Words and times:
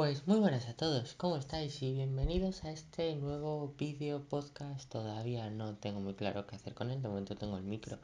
Pues 0.00 0.26
muy 0.26 0.40
buenas 0.40 0.66
a 0.66 0.74
todos, 0.74 1.12
¿cómo 1.12 1.36
estáis? 1.36 1.82
Y 1.82 1.92
bienvenidos 1.92 2.64
a 2.64 2.70
este 2.70 3.14
nuevo 3.16 3.74
vídeo 3.76 4.26
podcast. 4.26 4.88
Todavía 4.90 5.50
no 5.50 5.76
tengo 5.76 6.00
muy 6.00 6.14
claro 6.14 6.46
qué 6.46 6.56
hacer 6.56 6.72
con 6.72 6.90
él, 6.90 7.02
de 7.02 7.08
momento 7.08 7.36
tengo 7.36 7.58
el 7.58 7.64
micro 7.64 7.98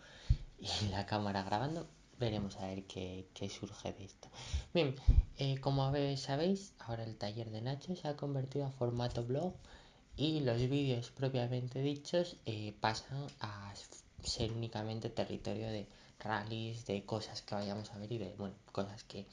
y 0.58 0.68
la 0.90 1.06
cámara 1.06 1.42
grabando. 1.42 1.86
Veremos 2.20 2.58
a 2.58 2.66
ver 2.66 2.84
qué, 2.84 3.26
qué 3.32 3.48
surge 3.48 3.94
de 3.94 4.04
esto. 4.04 4.28
Bien, 4.74 4.94
eh, 5.38 5.58
como 5.62 5.90
sabéis, 6.18 6.74
ahora 6.80 7.02
el 7.02 7.16
taller 7.16 7.48
de 7.48 7.62
Nacho 7.62 7.96
se 7.96 8.08
ha 8.08 8.14
convertido 8.14 8.66
a 8.66 8.72
formato 8.72 9.24
blog 9.24 9.54
y 10.18 10.40
los 10.40 10.58
vídeos 10.68 11.10
propiamente 11.12 11.80
dichos 11.80 12.36
eh, 12.44 12.74
pasan 12.78 13.26
a 13.40 13.72
ser 14.22 14.52
únicamente 14.52 15.08
territorio 15.08 15.68
de 15.68 15.88
rallies, 16.20 16.84
de 16.84 17.06
cosas 17.06 17.40
que 17.40 17.54
vayamos 17.54 17.90
a 17.92 17.96
ver 17.96 18.12
y 18.12 18.18
de, 18.18 18.34
bueno, 18.36 18.54
cosas 18.70 19.02
que 19.04 19.26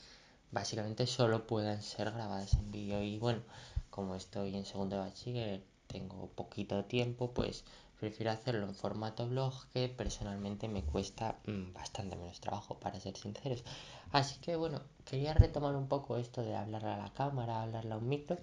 básicamente 0.53 1.07
solo 1.07 1.45
puedan 1.47 1.81
ser 1.81 2.11
grabadas 2.11 2.53
en 2.53 2.71
vídeo. 2.71 3.01
Y 3.01 3.17
bueno, 3.17 3.41
como 3.89 4.15
estoy 4.15 4.55
en 4.55 4.65
segundo 4.65 4.99
bachiller, 4.99 5.63
tengo 5.87 6.27
poquito 6.29 6.85
tiempo, 6.85 7.31
pues 7.31 7.63
prefiero 7.99 8.31
hacerlo 8.31 8.65
en 8.67 8.75
formato 8.75 9.27
blog 9.27 9.53
que 9.73 9.89
personalmente 9.89 10.67
me 10.67 10.83
cuesta 10.83 11.37
mm, 11.45 11.73
bastante 11.73 12.15
menos 12.15 12.39
trabajo, 12.39 12.79
para 12.79 12.99
ser 12.99 13.17
sinceros. 13.17 13.63
Así 14.11 14.39
que 14.39 14.55
bueno, 14.55 14.81
quería 15.05 15.33
retomar 15.33 15.75
un 15.75 15.87
poco 15.87 16.17
esto 16.17 16.41
de 16.41 16.55
hablar 16.55 16.85
a 16.85 16.97
la 16.97 17.13
cámara, 17.13 17.61
hablarle 17.61 17.93
a 17.93 17.97
un 17.97 18.07
micro 18.07 18.37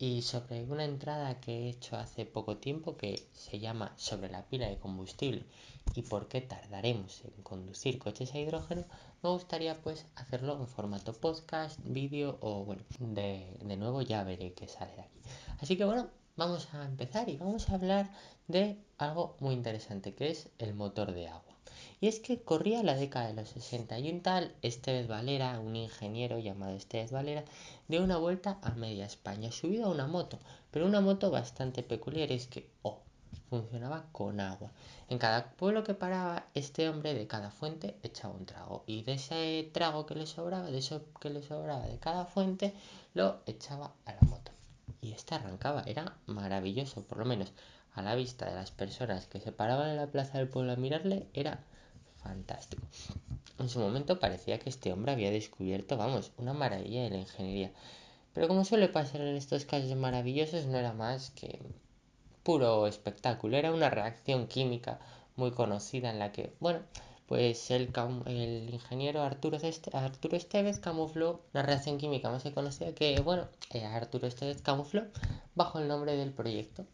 y 0.00 0.22
sobre 0.22 0.64
una 0.64 0.86
entrada 0.86 1.40
que 1.40 1.52
he 1.52 1.68
hecho 1.68 1.94
hace 1.94 2.24
poco 2.24 2.56
tiempo 2.56 2.96
que 2.96 3.28
se 3.34 3.60
llama 3.60 3.92
sobre 3.96 4.30
la 4.30 4.46
pila 4.46 4.66
de 4.66 4.78
combustible 4.78 5.44
y 5.94 6.00
por 6.00 6.26
qué 6.26 6.40
tardaremos 6.40 7.22
en 7.26 7.42
conducir 7.42 7.98
coches 7.98 8.32
a 8.32 8.38
hidrógeno, 8.38 8.86
me 9.22 9.28
gustaría 9.28 9.82
pues 9.82 10.06
hacerlo 10.16 10.58
en 10.58 10.66
formato 10.66 11.12
podcast, 11.12 11.78
vídeo 11.84 12.38
o 12.40 12.64
bueno, 12.64 12.82
de, 12.98 13.58
de 13.60 13.76
nuevo 13.76 14.00
ya 14.00 14.24
veré 14.24 14.54
qué 14.54 14.68
sale 14.68 14.96
de 14.96 15.02
aquí. 15.02 15.20
Así 15.60 15.76
que 15.76 15.84
bueno, 15.84 16.08
vamos 16.34 16.66
a 16.72 16.86
empezar 16.86 17.28
y 17.28 17.36
vamos 17.36 17.68
a 17.68 17.74
hablar 17.74 18.10
de 18.48 18.78
algo 18.96 19.36
muy 19.38 19.52
interesante 19.52 20.14
que 20.14 20.30
es 20.30 20.48
el 20.58 20.72
motor 20.72 21.12
de 21.12 21.28
agua. 21.28 21.59
Y 22.00 22.08
es 22.08 22.20
que 22.20 22.42
corría 22.42 22.82
la 22.82 22.94
década 22.94 23.28
de 23.28 23.34
los 23.34 23.48
60 23.50 23.98
y 23.98 24.10
un 24.10 24.22
tal 24.22 24.54
Estevez 24.62 25.08
Valera, 25.08 25.58
un 25.60 25.76
ingeniero 25.76 26.38
llamado 26.38 26.74
Estevez 26.74 27.10
Valera, 27.10 27.44
dio 27.88 28.02
una 28.02 28.16
vuelta 28.16 28.58
a 28.62 28.70
media 28.72 29.06
España 29.06 29.52
subido 29.52 29.86
a 29.86 29.90
una 29.90 30.06
moto, 30.06 30.38
pero 30.70 30.86
una 30.86 31.00
moto 31.00 31.30
bastante 31.30 31.82
peculiar, 31.82 32.32
es 32.32 32.46
que, 32.46 32.68
oh, 32.82 33.00
funcionaba 33.50 34.04
con 34.12 34.40
agua. 34.40 34.70
En 35.08 35.18
cada 35.18 35.50
pueblo 35.50 35.82
que 35.82 35.94
paraba, 35.94 36.46
este 36.54 36.88
hombre 36.88 37.14
de 37.14 37.26
cada 37.26 37.50
fuente 37.50 37.96
echaba 38.02 38.34
un 38.34 38.46
trago 38.46 38.84
y 38.86 39.02
de 39.02 39.14
ese 39.14 39.68
trago 39.72 40.06
que 40.06 40.14
le 40.14 40.26
sobraba, 40.26 40.70
de 40.70 40.78
eso 40.78 41.02
que 41.20 41.30
le 41.30 41.42
sobraba 41.42 41.86
de 41.86 41.98
cada 41.98 42.26
fuente, 42.26 42.72
lo 43.12 43.40
echaba 43.46 43.92
a 44.06 44.12
la 44.12 44.20
moto. 44.22 44.52
Y 45.02 45.12
este 45.12 45.34
arrancaba, 45.34 45.82
era 45.86 46.16
maravilloso, 46.26 47.02
por 47.02 47.18
lo 47.18 47.24
menos 47.24 47.52
a 47.94 48.02
la 48.02 48.14
vista 48.14 48.46
de 48.46 48.54
las 48.54 48.70
personas 48.70 49.26
que 49.26 49.40
se 49.40 49.52
paraban 49.52 49.90
en 49.90 49.96
la 49.96 50.06
plaza 50.06 50.38
del 50.38 50.48
pueblo 50.48 50.72
a 50.72 50.76
mirarle, 50.76 51.26
era 51.34 51.64
fantástico. 52.22 52.82
En 53.58 53.68
su 53.68 53.78
momento 53.78 54.18
parecía 54.18 54.58
que 54.58 54.70
este 54.70 54.92
hombre 54.92 55.12
había 55.12 55.30
descubierto, 55.30 55.96
vamos, 55.96 56.32
una 56.36 56.52
maravilla 56.52 57.02
de 57.02 57.10
la 57.10 57.18
ingeniería. 57.18 57.72
Pero 58.32 58.48
como 58.48 58.64
suele 58.64 58.88
pasar 58.88 59.20
en 59.22 59.36
estos 59.36 59.64
casos 59.64 59.94
maravillosos, 59.96 60.66
no 60.66 60.78
era 60.78 60.92
más 60.92 61.30
que 61.30 61.58
puro 62.42 62.86
espectáculo. 62.86 63.56
Era 63.56 63.72
una 63.72 63.90
reacción 63.90 64.46
química 64.46 65.00
muy 65.36 65.50
conocida 65.50 66.10
en 66.10 66.18
la 66.18 66.32
que, 66.32 66.52
bueno, 66.60 66.80
pues 67.26 67.70
el, 67.70 67.90
el 68.26 68.70
ingeniero 68.72 69.22
Arturo, 69.22 69.56
este, 69.62 69.96
Arturo 69.96 70.36
Estevez 70.36 70.80
camufló 70.80 71.42
la 71.52 71.62
reacción 71.62 71.98
química 71.98 72.30
más 72.30 72.42
conocida 72.52 72.92
que, 72.92 73.20
bueno, 73.20 73.46
eh, 73.72 73.84
Arturo 73.84 74.26
Estevez 74.26 74.62
camufló 74.62 75.04
bajo 75.54 75.78
el 75.78 75.88
nombre 75.88 76.16
del 76.16 76.32
proyecto, 76.32 76.86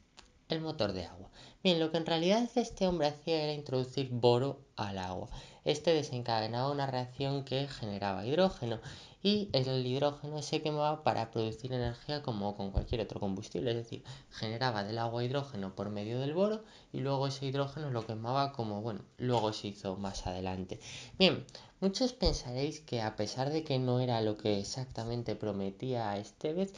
el 0.48 0.60
motor 0.60 0.92
de 0.92 1.04
agua. 1.04 1.30
Bien, 1.62 1.80
lo 1.80 1.90
que 1.90 1.96
en 1.96 2.06
realidad 2.06 2.48
este 2.54 2.86
hombre 2.86 3.08
hacía 3.08 3.42
era 3.42 3.52
introducir 3.52 4.08
boro 4.10 4.60
al 4.76 4.98
agua. 4.98 5.28
Este 5.64 5.92
desencadenaba 5.92 6.70
una 6.70 6.86
reacción 6.86 7.44
que 7.44 7.66
generaba 7.66 8.24
hidrógeno 8.24 8.80
y 9.20 9.48
el 9.52 9.84
hidrógeno 9.84 10.40
se 10.40 10.62
quemaba 10.62 11.02
para 11.02 11.32
producir 11.32 11.72
energía 11.72 12.22
como 12.22 12.56
con 12.56 12.70
cualquier 12.70 13.00
otro 13.00 13.18
combustible, 13.18 13.72
es 13.72 13.76
decir, 13.76 14.04
generaba 14.30 14.84
del 14.84 14.98
agua 14.98 15.24
hidrógeno 15.24 15.74
por 15.74 15.90
medio 15.90 16.20
del 16.20 16.34
boro 16.34 16.62
y 16.92 17.00
luego 17.00 17.26
ese 17.26 17.46
hidrógeno 17.46 17.90
lo 17.90 18.06
quemaba 18.06 18.52
como, 18.52 18.82
bueno, 18.82 19.00
luego 19.18 19.52
se 19.52 19.66
hizo 19.66 19.96
más 19.96 20.28
adelante. 20.28 20.78
Bien, 21.18 21.44
muchos 21.80 22.12
pensaréis 22.12 22.78
que 22.78 23.02
a 23.02 23.16
pesar 23.16 23.50
de 23.50 23.64
que 23.64 23.80
no 23.80 23.98
era 23.98 24.20
lo 24.20 24.36
que 24.36 24.60
exactamente 24.60 25.34
prometía 25.34 26.16
Estevez, 26.18 26.72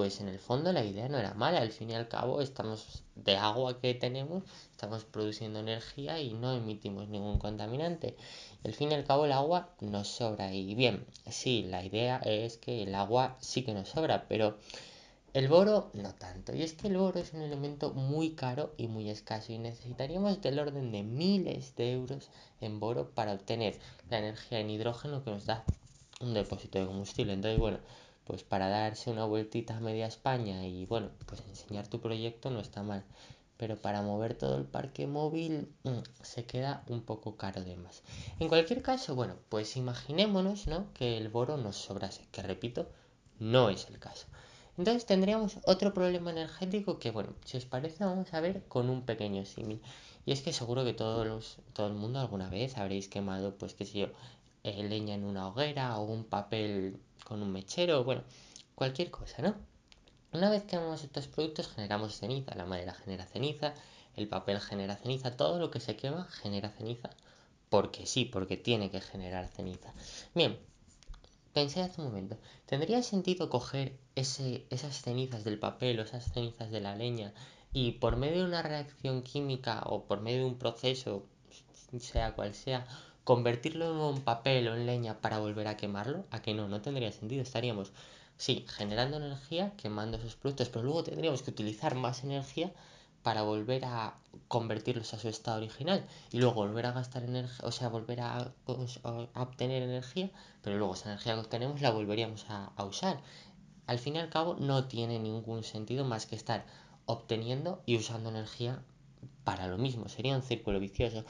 pues 0.00 0.18
en 0.22 0.28
el 0.28 0.38
fondo 0.38 0.72
la 0.72 0.82
idea 0.82 1.10
no 1.10 1.18
era 1.18 1.34
mala, 1.34 1.60
al 1.60 1.72
fin 1.72 1.90
y 1.90 1.94
al 1.94 2.08
cabo 2.08 2.40
estamos 2.40 3.02
de 3.16 3.36
agua 3.36 3.82
que 3.82 3.92
tenemos, 3.92 4.44
estamos 4.70 5.04
produciendo 5.04 5.58
energía 5.58 6.18
y 6.20 6.32
no 6.32 6.54
emitimos 6.54 7.06
ningún 7.10 7.38
contaminante. 7.38 8.16
Al 8.64 8.72
fin 8.72 8.90
y 8.90 8.94
al 8.94 9.04
cabo 9.04 9.26
el 9.26 9.32
agua 9.32 9.68
nos 9.82 10.08
sobra 10.08 10.54
y 10.54 10.74
bien, 10.74 11.04
sí, 11.30 11.64
la 11.68 11.84
idea 11.84 12.16
es 12.24 12.56
que 12.56 12.84
el 12.84 12.94
agua 12.94 13.36
sí 13.40 13.62
que 13.62 13.74
nos 13.74 13.90
sobra, 13.90 14.24
pero 14.26 14.56
el 15.34 15.48
boro 15.48 15.90
no 15.92 16.14
tanto. 16.14 16.56
Y 16.56 16.62
es 16.62 16.72
que 16.72 16.88
el 16.88 16.96
boro 16.96 17.20
es 17.20 17.34
un 17.34 17.42
elemento 17.42 17.92
muy 17.92 18.30
caro 18.30 18.72
y 18.78 18.88
muy 18.88 19.10
escaso 19.10 19.52
y 19.52 19.58
necesitaríamos 19.58 20.40
del 20.40 20.60
orden 20.60 20.92
de 20.92 21.02
miles 21.02 21.76
de 21.76 21.92
euros 21.92 22.30
en 22.62 22.80
boro 22.80 23.10
para 23.10 23.34
obtener 23.34 23.78
la 24.08 24.20
energía 24.20 24.60
en 24.60 24.70
hidrógeno 24.70 25.22
que 25.22 25.30
nos 25.30 25.44
da 25.44 25.62
un 26.22 26.32
depósito 26.32 26.78
de 26.78 26.86
combustible. 26.86 27.34
Entonces, 27.34 27.60
bueno, 27.60 27.80
pues 28.30 28.44
para 28.44 28.68
darse 28.68 29.10
una 29.10 29.24
vueltita 29.24 29.76
a 29.76 29.80
media 29.80 30.06
España 30.06 30.64
y 30.64 30.86
bueno, 30.86 31.10
pues 31.26 31.42
enseñar 31.48 31.88
tu 31.88 32.00
proyecto 32.00 32.48
no 32.48 32.60
está 32.60 32.84
mal. 32.84 33.02
Pero 33.56 33.74
para 33.82 34.02
mover 34.02 34.34
todo 34.34 34.56
el 34.56 34.66
parque 34.66 35.08
móvil 35.08 35.74
mmm, 35.82 35.98
se 36.22 36.44
queda 36.44 36.84
un 36.86 37.02
poco 37.02 37.36
caro 37.36 37.64
de 37.64 37.74
más. 37.74 38.04
En 38.38 38.46
cualquier 38.46 38.82
caso, 38.82 39.16
bueno, 39.16 39.34
pues 39.48 39.76
imaginémonos 39.76 40.68
¿no? 40.68 40.86
que 40.94 41.16
el 41.16 41.28
boro 41.28 41.56
nos 41.56 41.74
sobrase, 41.74 42.24
que 42.30 42.40
repito, 42.40 42.86
no 43.40 43.68
es 43.68 43.88
el 43.88 43.98
caso. 43.98 44.28
Entonces 44.78 45.06
tendríamos 45.06 45.58
otro 45.66 45.92
problema 45.92 46.30
energético 46.30 47.00
que, 47.00 47.10
bueno, 47.10 47.30
si 47.44 47.56
os 47.56 47.64
parece, 47.64 48.04
vamos 48.04 48.32
a 48.32 48.40
ver 48.40 48.62
con 48.68 48.90
un 48.90 49.02
pequeño 49.02 49.44
símil. 49.44 49.82
Y 50.24 50.30
es 50.30 50.40
que 50.42 50.52
seguro 50.52 50.84
que 50.84 50.92
todos 50.92 51.26
los, 51.26 51.56
todo 51.72 51.88
el 51.88 51.94
mundo 51.94 52.20
alguna 52.20 52.48
vez 52.48 52.78
habréis 52.78 53.08
quemado, 53.08 53.58
pues 53.58 53.74
qué 53.74 53.84
sé 53.84 53.98
yo, 53.98 54.06
leña 54.62 55.14
en 55.14 55.24
una 55.24 55.48
hoguera 55.48 55.98
o 55.98 56.04
un 56.04 56.24
papel 56.24 57.00
con 57.24 57.42
un 57.42 57.52
mechero, 57.52 58.04
bueno, 58.04 58.22
cualquier 58.74 59.10
cosa, 59.10 59.42
¿no? 59.42 59.54
Una 60.32 60.50
vez 60.50 60.62
que 60.62 60.70
quemamos 60.70 61.02
estos 61.02 61.26
productos 61.26 61.68
generamos 61.68 62.18
ceniza, 62.18 62.54
la 62.54 62.64
madera 62.64 62.94
genera 62.94 63.26
ceniza, 63.26 63.74
el 64.16 64.28
papel 64.28 64.60
genera 64.60 64.96
ceniza, 64.96 65.36
todo 65.36 65.58
lo 65.58 65.70
que 65.70 65.80
se 65.80 65.96
quema 65.96 66.24
genera 66.24 66.70
ceniza, 66.70 67.10
porque 67.68 68.06
sí, 68.06 68.24
porque 68.24 68.56
tiene 68.56 68.90
que 68.90 69.00
generar 69.00 69.48
ceniza. 69.48 69.92
Bien, 70.34 70.58
pensé 71.52 71.82
hace 71.82 72.00
un 72.00 72.08
momento, 72.08 72.36
¿tendría 72.66 73.02
sentido 73.02 73.48
coger 73.48 73.98
ese, 74.14 74.66
esas 74.70 75.02
cenizas 75.02 75.44
del 75.44 75.58
papel 75.58 75.98
o 75.98 76.02
esas 76.02 76.32
cenizas 76.32 76.70
de 76.70 76.80
la 76.80 76.94
leña 76.94 77.32
y 77.72 77.92
por 77.92 78.16
medio 78.16 78.38
de 78.38 78.44
una 78.44 78.62
reacción 78.62 79.22
química 79.22 79.82
o 79.86 80.04
por 80.04 80.20
medio 80.20 80.40
de 80.40 80.46
un 80.46 80.58
proceso, 80.58 81.26
sea 81.98 82.34
cual 82.34 82.54
sea, 82.54 82.86
convertirlo 83.30 84.10
en 84.10 84.22
papel 84.22 84.66
o 84.66 84.74
en 84.74 84.86
leña 84.86 85.20
para 85.20 85.38
volver 85.38 85.68
a 85.68 85.76
quemarlo, 85.76 86.24
a 86.32 86.42
que 86.42 86.52
no, 86.52 86.66
no 86.66 86.82
tendría 86.82 87.12
sentido. 87.12 87.42
Estaríamos, 87.42 87.92
sí, 88.36 88.64
generando 88.66 89.18
energía, 89.18 89.72
quemando 89.76 90.16
esos 90.16 90.34
productos, 90.34 90.68
pero 90.68 90.84
luego 90.84 91.04
tendríamos 91.04 91.40
que 91.42 91.52
utilizar 91.52 91.94
más 91.94 92.24
energía 92.24 92.72
para 93.22 93.42
volver 93.42 93.84
a 93.84 94.16
convertirlos 94.48 95.14
a 95.14 95.20
su 95.20 95.28
estado 95.28 95.58
original 95.58 96.04
y 96.32 96.38
luego 96.38 96.54
volver 96.54 96.86
a 96.86 96.90
gastar 96.90 97.22
energía, 97.22 97.64
o 97.64 97.70
sea, 97.70 97.88
volver 97.88 98.20
a, 98.20 98.52
a, 99.04 99.42
obtener 99.42 99.84
energía, 99.84 100.28
pero 100.60 100.76
luego 100.76 100.94
esa 100.94 101.10
energía 101.10 101.34
que 101.34 101.40
obtenemos 101.40 101.80
la 101.80 101.92
volveríamos 101.92 102.46
a 102.48 102.84
usar. 102.84 103.20
Al 103.86 104.00
fin 104.00 104.16
y 104.16 104.18
al 104.18 104.28
cabo 104.28 104.56
no 104.58 104.86
tiene 104.86 105.20
ningún 105.20 105.62
sentido 105.62 106.04
más 106.04 106.26
que 106.26 106.34
estar 106.34 106.66
obteniendo 107.06 107.80
y 107.86 107.96
usando 107.96 108.30
energía 108.30 108.82
para 109.44 109.68
lo 109.68 109.78
mismo, 109.78 110.08
sería 110.08 110.34
un 110.34 110.42
círculo 110.42 110.80
vicioso. 110.80 111.24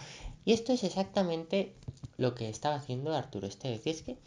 Y 0.45 0.53
esto 0.53 0.73
es 0.73 0.85
exactamente 0.85 1.75
lo 2.17 2.35
que 2.35 2.49
estaba 2.49 2.77
haciendo 2.77 3.15
Arturo 3.15 3.47
Estevez. 3.47 3.87
Y 3.87 3.91
es 3.91 4.03
que 4.03 4.19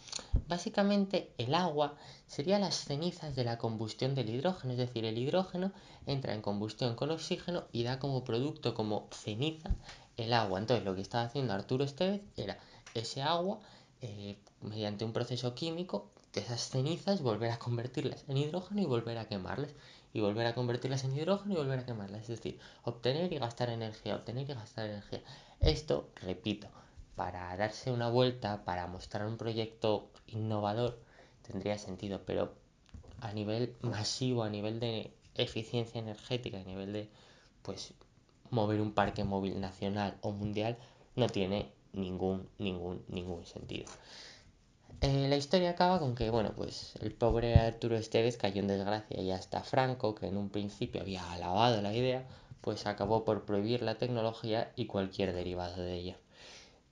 básicamente 0.47 1.31
el 1.37 1.53
agua 1.53 1.95
sería 2.27 2.59
las 2.59 2.75
cenizas 2.75 3.35
de 3.35 3.43
la 3.43 3.57
combustión 3.57 4.15
del 4.15 4.29
hidrógeno, 4.29 4.73
es 4.73 4.79
decir, 4.79 5.05
el 5.05 5.17
hidrógeno 5.17 5.71
entra 6.07 6.33
en 6.33 6.41
combustión 6.41 6.95
con 6.95 7.11
oxígeno 7.11 7.65
y 7.71 7.83
da 7.83 7.99
como 7.99 8.23
producto, 8.23 8.73
como 8.73 9.07
ceniza, 9.11 9.71
el 10.17 10.33
agua. 10.33 10.59
Entonces 10.59 10.85
lo 10.85 10.95
que 10.95 11.01
estaba 11.01 11.25
haciendo 11.25 11.53
Arturo 11.53 11.83
Estevez 11.83 12.21
era 12.35 12.57
ese 12.93 13.21
agua, 13.21 13.59
eh, 14.01 14.37
mediante 14.61 15.05
un 15.05 15.13
proceso 15.13 15.55
químico, 15.55 16.09
de 16.33 16.41
esas 16.41 16.69
cenizas 16.69 17.21
volver 17.21 17.51
a 17.51 17.59
convertirlas 17.59 18.25
en 18.27 18.37
hidrógeno 18.37 18.81
y 18.81 18.85
volver 18.85 19.17
a 19.19 19.25
quemarlas. 19.25 19.71
Y 20.15 20.19
volver 20.19 20.45
a 20.45 20.53
convertirlas 20.53 21.03
en 21.05 21.15
hidrógeno 21.15 21.53
y 21.53 21.57
volver 21.57 21.79
a 21.79 21.85
quemarlas. 21.85 22.21
Es 22.21 22.27
decir, 22.27 22.59
obtener 22.83 23.33
y 23.33 23.37
gastar 23.37 23.69
energía, 23.69 24.15
obtener 24.15 24.49
y 24.49 24.53
gastar 24.53 24.87
energía. 24.87 25.21
Esto, 25.63 26.09
repito, 26.21 26.67
para 27.15 27.55
darse 27.55 27.89
una 27.91 28.09
vuelta, 28.09 28.65
para 28.65 28.85
mostrar 28.87 29.25
un 29.25 29.37
proyecto 29.37 30.09
innovador, 30.27 30.99
tendría 31.41 31.77
sentido, 31.77 32.21
pero 32.25 32.53
a 33.21 33.31
nivel 33.31 33.73
masivo, 33.81 34.43
a 34.43 34.49
nivel 34.49 34.81
de 34.81 35.13
eficiencia 35.35 35.99
energética, 35.99 36.59
a 36.59 36.63
nivel 36.63 36.91
de 36.91 37.09
pues 37.61 37.93
mover 38.49 38.81
un 38.81 38.91
parque 38.91 39.23
móvil 39.23 39.61
nacional 39.61 40.17
o 40.21 40.31
mundial, 40.31 40.77
no 41.15 41.27
tiene 41.27 41.71
ningún, 41.93 42.49
ningún, 42.57 43.01
ningún 43.07 43.45
sentido. 43.45 43.85
Eh, 44.99 45.27
la 45.29 45.37
historia 45.37 45.71
acaba 45.71 45.99
con 45.99 46.13
que, 46.13 46.29
bueno, 46.29 46.51
pues 46.55 46.95
el 47.01 47.13
pobre 47.13 47.57
Arturo 47.57 47.95
Esteves 47.95 48.37
cayó 48.37 48.61
en 48.61 48.67
desgracia 48.67 49.21
y 49.21 49.31
hasta 49.31 49.63
Franco, 49.63 50.13
que 50.13 50.27
en 50.27 50.35
un 50.35 50.49
principio 50.49 51.01
había 51.01 51.31
alabado 51.31 51.81
la 51.81 51.93
idea, 51.93 52.27
pues 52.63 52.87
acabó 52.87 53.25
por 53.25 53.45
prohibir 53.45 53.83
la 53.83 53.95
tecnología 53.95 54.71
y 54.75 54.85
cualquier 54.85 55.33
derivado 55.33 55.81
de 55.83 55.93
ella. 55.95 56.17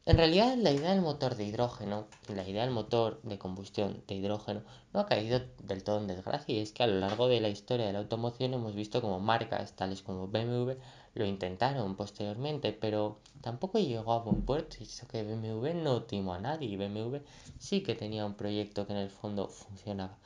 En 0.05 0.17
realidad, 0.17 0.55
la 0.57 0.71
idea 0.71 0.91
del 0.91 1.01
motor 1.01 1.35
de 1.35 1.45
hidrógeno, 1.45 2.07
la 2.27 2.47
idea 2.47 2.63
del 2.63 2.73
motor 2.73 3.21
de 3.21 3.37
combustión 3.37 4.03
de 4.07 4.15
hidrógeno, 4.15 4.63
no 4.93 4.99
ha 4.99 5.05
caído 5.05 5.39
del 5.63 5.83
todo 5.83 5.99
en 5.99 6.07
desgracia 6.07 6.55
y 6.55 6.59
es 6.59 6.71
que 6.73 6.83
a 6.83 6.87
lo 6.87 6.99
largo 6.99 7.27
de 7.27 7.39
la 7.39 7.49
historia 7.49 7.85
de 7.85 7.93
la 7.93 7.99
automoción 7.99 8.53
hemos 8.53 8.75
visto 8.75 8.99
como 8.99 9.19
marcas 9.19 9.75
tales 9.75 10.01
como 10.01 10.27
BMW 10.27 10.73
lo 11.13 11.25
intentaron 11.25 11.95
posteriormente, 11.95 12.73
pero 12.73 13.19
tampoco 13.41 13.79
llegó 13.79 14.13
a 14.13 14.19
buen 14.19 14.41
puerto. 14.43 14.77
Y 14.79 14.83
eso 14.83 15.07
que 15.07 15.23
BMW 15.23 15.73
no 15.73 16.03
timó 16.03 16.33
a 16.33 16.39
nadie 16.39 16.67
y 16.67 16.77
BMW 16.77 17.17
sí 17.59 17.81
que 17.81 17.95
tenía 17.95 18.25
un 18.25 18.35
proyecto 18.35 18.87
que 18.87 18.93
en 18.93 18.99
el 18.99 19.09
fondo 19.09 19.47
funcionaba. 19.47 20.17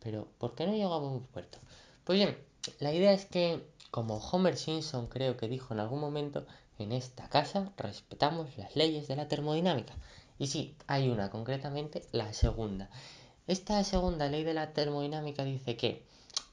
Pero 0.00 0.28
¿por 0.38 0.54
qué 0.54 0.66
no 0.66 0.72
llegó 0.74 0.94
a 0.94 0.98
buen 0.98 1.20
puerto? 1.20 1.58
Pues 2.04 2.18
bien, 2.18 2.36
la 2.80 2.92
idea 2.92 3.12
es 3.12 3.26
que, 3.26 3.64
como 3.92 4.16
Homer 4.16 4.56
Simpson 4.56 5.06
creo 5.06 5.36
que 5.36 5.48
dijo 5.48 5.74
en 5.74 5.80
algún 5.80 6.00
momento, 6.00 6.46
en 6.78 6.92
esta 6.92 7.28
casa 7.28 7.72
respetamos 7.76 8.56
las 8.56 8.74
leyes 8.74 9.06
de 9.06 9.16
la 9.16 9.28
termodinámica. 9.28 9.92
Y 10.38 10.46
sí, 10.46 10.74
hay 10.86 11.10
una 11.10 11.28
concretamente, 11.28 12.02
la 12.10 12.32
segunda. 12.32 12.88
Esta 13.46 13.84
segunda 13.84 14.30
ley 14.30 14.44
de 14.44 14.54
la 14.54 14.72
termodinámica 14.72 15.44
dice 15.44 15.76
que 15.76 16.06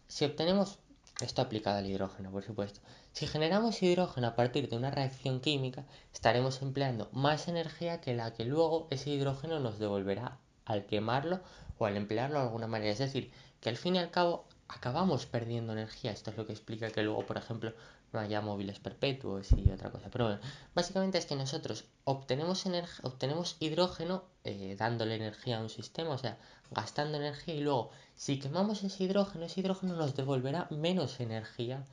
si 0.09 0.25
obtenemos, 0.25 0.79
esto 1.21 1.41
aplicado 1.41 1.77
al 1.77 1.85
hidrógeno 1.85 2.29
por 2.29 2.43
supuesto, 2.43 2.81
si 3.13 3.25
generamos 3.25 3.81
hidrógeno 3.81 4.27
a 4.27 4.35
partir 4.35 4.67
de 4.67 4.75
una 4.75 4.91
reacción 4.91 5.39
química, 5.39 5.85
estaremos 6.13 6.61
empleando 6.61 7.07
más 7.13 7.47
energía 7.47 8.01
que 8.01 8.15
la 8.15 8.33
que 8.33 8.43
luego 8.43 8.87
ese 8.91 9.11
hidrógeno 9.11 9.61
nos 9.61 9.79
devolverá 9.79 10.37
al 10.65 10.85
quemarlo 10.85 11.39
o 11.77 11.85
al 11.85 11.95
emplearlo 11.95 12.39
de 12.39 12.47
alguna 12.47 12.67
manera. 12.67 12.91
Es 12.91 12.99
decir, 12.99 13.31
que 13.61 13.69
al 13.69 13.77
fin 13.77 13.95
y 13.95 13.99
al 13.99 14.11
cabo 14.11 14.45
acabamos 14.69 15.25
perdiendo 15.25 15.73
energía. 15.73 16.11
Esto 16.11 16.31
es 16.31 16.37
lo 16.37 16.45
que 16.45 16.53
explica 16.53 16.89
que 16.89 17.03
luego, 17.03 17.25
por 17.25 17.37
ejemplo, 17.37 17.73
no 18.13 18.19
haya 18.19 18.41
móviles 18.41 18.79
perpetuos 18.79 19.51
y 19.51 19.69
otra 19.71 19.91
cosa. 19.91 20.09
Pero 20.09 20.25
bueno, 20.25 20.39
básicamente 20.73 21.17
es 21.17 21.25
que 21.25 21.35
nosotros 21.35 21.85
obtenemos, 22.05 22.65
obtenemos 23.03 23.57
hidrógeno 23.59 24.23
eh, 24.43 24.75
dándole 24.77 25.15
energía 25.15 25.57
a 25.57 25.61
un 25.61 25.69
sistema, 25.69 26.11
o 26.11 26.17
sea, 26.17 26.37
gastando 26.71 27.17
energía 27.17 27.55
y 27.55 27.61
luego 27.61 27.91
si 28.15 28.39
quemamos 28.39 28.83
ese 28.83 29.03
hidrógeno, 29.03 29.45
ese 29.45 29.59
hidrógeno 29.59 29.95
nos 29.95 30.15
devolverá 30.15 30.67
menos 30.69 31.19
energía 31.19 31.83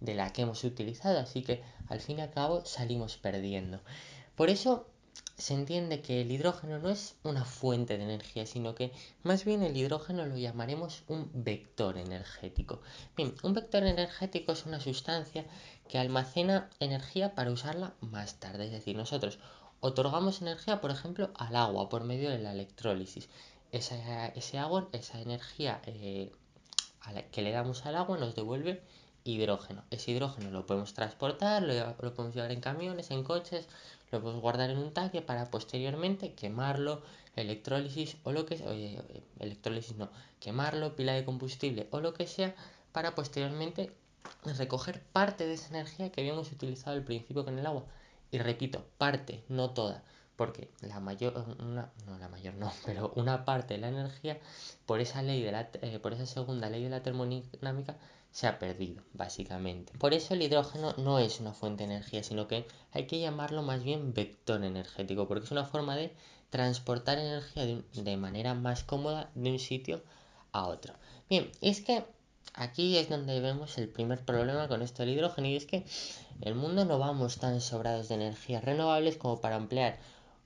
de 0.00 0.14
la 0.14 0.32
que 0.32 0.42
hemos 0.42 0.64
utilizado, 0.64 1.20
así 1.20 1.42
que 1.42 1.62
al 1.88 2.00
fin 2.00 2.18
y 2.18 2.22
al 2.22 2.30
cabo 2.30 2.64
salimos 2.64 3.16
perdiendo. 3.18 3.80
Por 4.34 4.50
eso 4.50 4.86
se 5.42 5.54
entiende 5.54 6.02
que 6.02 6.20
el 6.20 6.30
hidrógeno 6.30 6.78
no 6.78 6.88
es 6.88 7.16
una 7.24 7.44
fuente 7.44 7.98
de 7.98 8.04
energía, 8.04 8.46
sino 8.46 8.76
que 8.76 8.92
más 9.24 9.44
bien 9.44 9.64
el 9.64 9.76
hidrógeno 9.76 10.24
lo 10.24 10.36
llamaremos 10.36 11.02
un 11.08 11.28
vector 11.34 11.98
energético. 11.98 12.80
Bien, 13.16 13.34
un 13.42 13.52
vector 13.52 13.82
energético 13.82 14.52
es 14.52 14.66
una 14.66 14.78
sustancia 14.78 15.44
que 15.88 15.98
almacena 15.98 16.70
energía 16.78 17.34
para 17.34 17.50
usarla 17.50 17.92
más 18.00 18.36
tarde, 18.38 18.66
es 18.66 18.70
decir, 18.70 18.94
nosotros 18.94 19.40
otorgamos 19.80 20.40
energía, 20.42 20.80
por 20.80 20.92
ejemplo, 20.92 21.32
al 21.34 21.56
agua 21.56 21.88
por 21.88 22.04
medio 22.04 22.30
de 22.30 22.38
la 22.38 22.52
electrólisis. 22.52 23.28
Esa, 23.72 24.28
ese 24.28 24.58
agua, 24.58 24.90
esa 24.92 25.20
energía 25.20 25.82
eh, 25.86 26.30
que 27.32 27.42
le 27.42 27.50
damos 27.50 27.84
al 27.84 27.96
agua 27.96 28.16
nos 28.16 28.36
devuelve 28.36 28.80
hidrógeno. 29.24 29.82
Ese 29.90 30.12
hidrógeno 30.12 30.52
lo 30.52 30.66
podemos 30.66 30.94
transportar, 30.94 31.64
lo, 31.64 31.74
lo, 31.74 32.14
podemos 32.14 32.32
llevar 32.32 32.52
en 32.52 32.60
camiones, 32.60 33.10
en 33.10 33.24
coches, 33.24 33.66
lo 34.12 34.20
podemos 34.20 34.42
guardar 34.42 34.70
en 34.70 34.78
un 34.78 34.92
tanque 34.92 35.22
para 35.22 35.50
posteriormente 35.50 36.34
quemarlo, 36.34 37.02
electrólisis 37.34 38.16
o 38.24 38.32
lo 38.32 38.44
que 38.46 38.58
sea, 38.58 38.70
electrólisis 39.40 39.96
no, 39.96 40.10
quemarlo, 40.38 40.94
pila 40.94 41.14
de 41.14 41.24
combustible 41.24 41.88
o 41.90 42.00
lo 42.00 42.12
que 42.12 42.26
sea, 42.26 42.54
para 42.92 43.14
posteriormente 43.14 43.90
recoger 44.44 45.02
parte 45.02 45.46
de 45.46 45.54
esa 45.54 45.68
energía 45.70 46.12
que 46.12 46.20
habíamos 46.20 46.52
utilizado 46.52 46.96
al 46.96 47.04
principio 47.04 47.44
con 47.44 47.58
el 47.58 47.66
agua. 47.66 47.84
Y 48.30 48.38
repito, 48.38 48.84
parte, 48.98 49.42
no 49.48 49.70
toda, 49.70 50.02
porque 50.36 50.70
la 50.80 51.00
mayor, 51.00 51.34
una, 51.58 51.90
no 52.06 52.18
la 52.18 52.28
mayor 52.28 52.54
no, 52.54 52.72
pero 52.86 53.12
una 53.16 53.44
parte 53.44 53.74
de 53.74 53.80
la 53.80 53.88
energía, 53.88 54.38
por 54.86 55.00
esa 55.00 55.22
ley 55.22 55.42
de 55.42 55.52
la, 55.52 55.70
eh, 55.80 55.98
por 55.98 56.12
esa 56.12 56.26
segunda 56.26 56.68
ley 56.68 56.84
de 56.84 56.90
la 56.90 57.02
termodinámica, 57.02 57.96
se 58.32 58.46
ha 58.46 58.58
perdido, 58.58 59.02
básicamente. 59.12 59.92
Por 59.98 60.14
eso 60.14 60.34
el 60.34 60.42
hidrógeno 60.42 60.94
no 60.96 61.18
es 61.18 61.38
una 61.38 61.52
fuente 61.52 61.86
de 61.86 61.94
energía, 61.94 62.22
sino 62.22 62.48
que 62.48 62.66
hay 62.92 63.06
que 63.06 63.20
llamarlo 63.20 63.62
más 63.62 63.84
bien 63.84 64.14
vector 64.14 64.64
energético, 64.64 65.28
porque 65.28 65.44
es 65.44 65.50
una 65.50 65.66
forma 65.66 65.94
de 65.96 66.12
transportar 66.50 67.18
energía 67.18 67.66
de, 67.66 67.82
de 67.92 68.16
manera 68.16 68.54
más 68.54 68.84
cómoda 68.84 69.30
de 69.34 69.50
un 69.50 69.58
sitio 69.58 70.02
a 70.52 70.66
otro. 70.66 70.94
Bien, 71.28 71.50
es 71.60 71.82
que 71.82 72.04
aquí 72.54 72.96
es 72.96 73.10
donde 73.10 73.38
vemos 73.40 73.76
el 73.76 73.88
primer 73.88 74.24
problema 74.24 74.66
con 74.66 74.80
esto 74.80 75.02
del 75.02 75.12
hidrógeno, 75.12 75.48
y 75.48 75.56
es 75.56 75.66
que 75.66 75.84
el 76.40 76.54
mundo 76.54 76.86
no 76.86 76.98
vamos 76.98 77.38
tan 77.38 77.60
sobrados 77.60 78.08
de 78.08 78.14
energías 78.14 78.64
renovables 78.64 79.18
como 79.18 79.42
para 79.42 79.56
emplear 79.56 79.98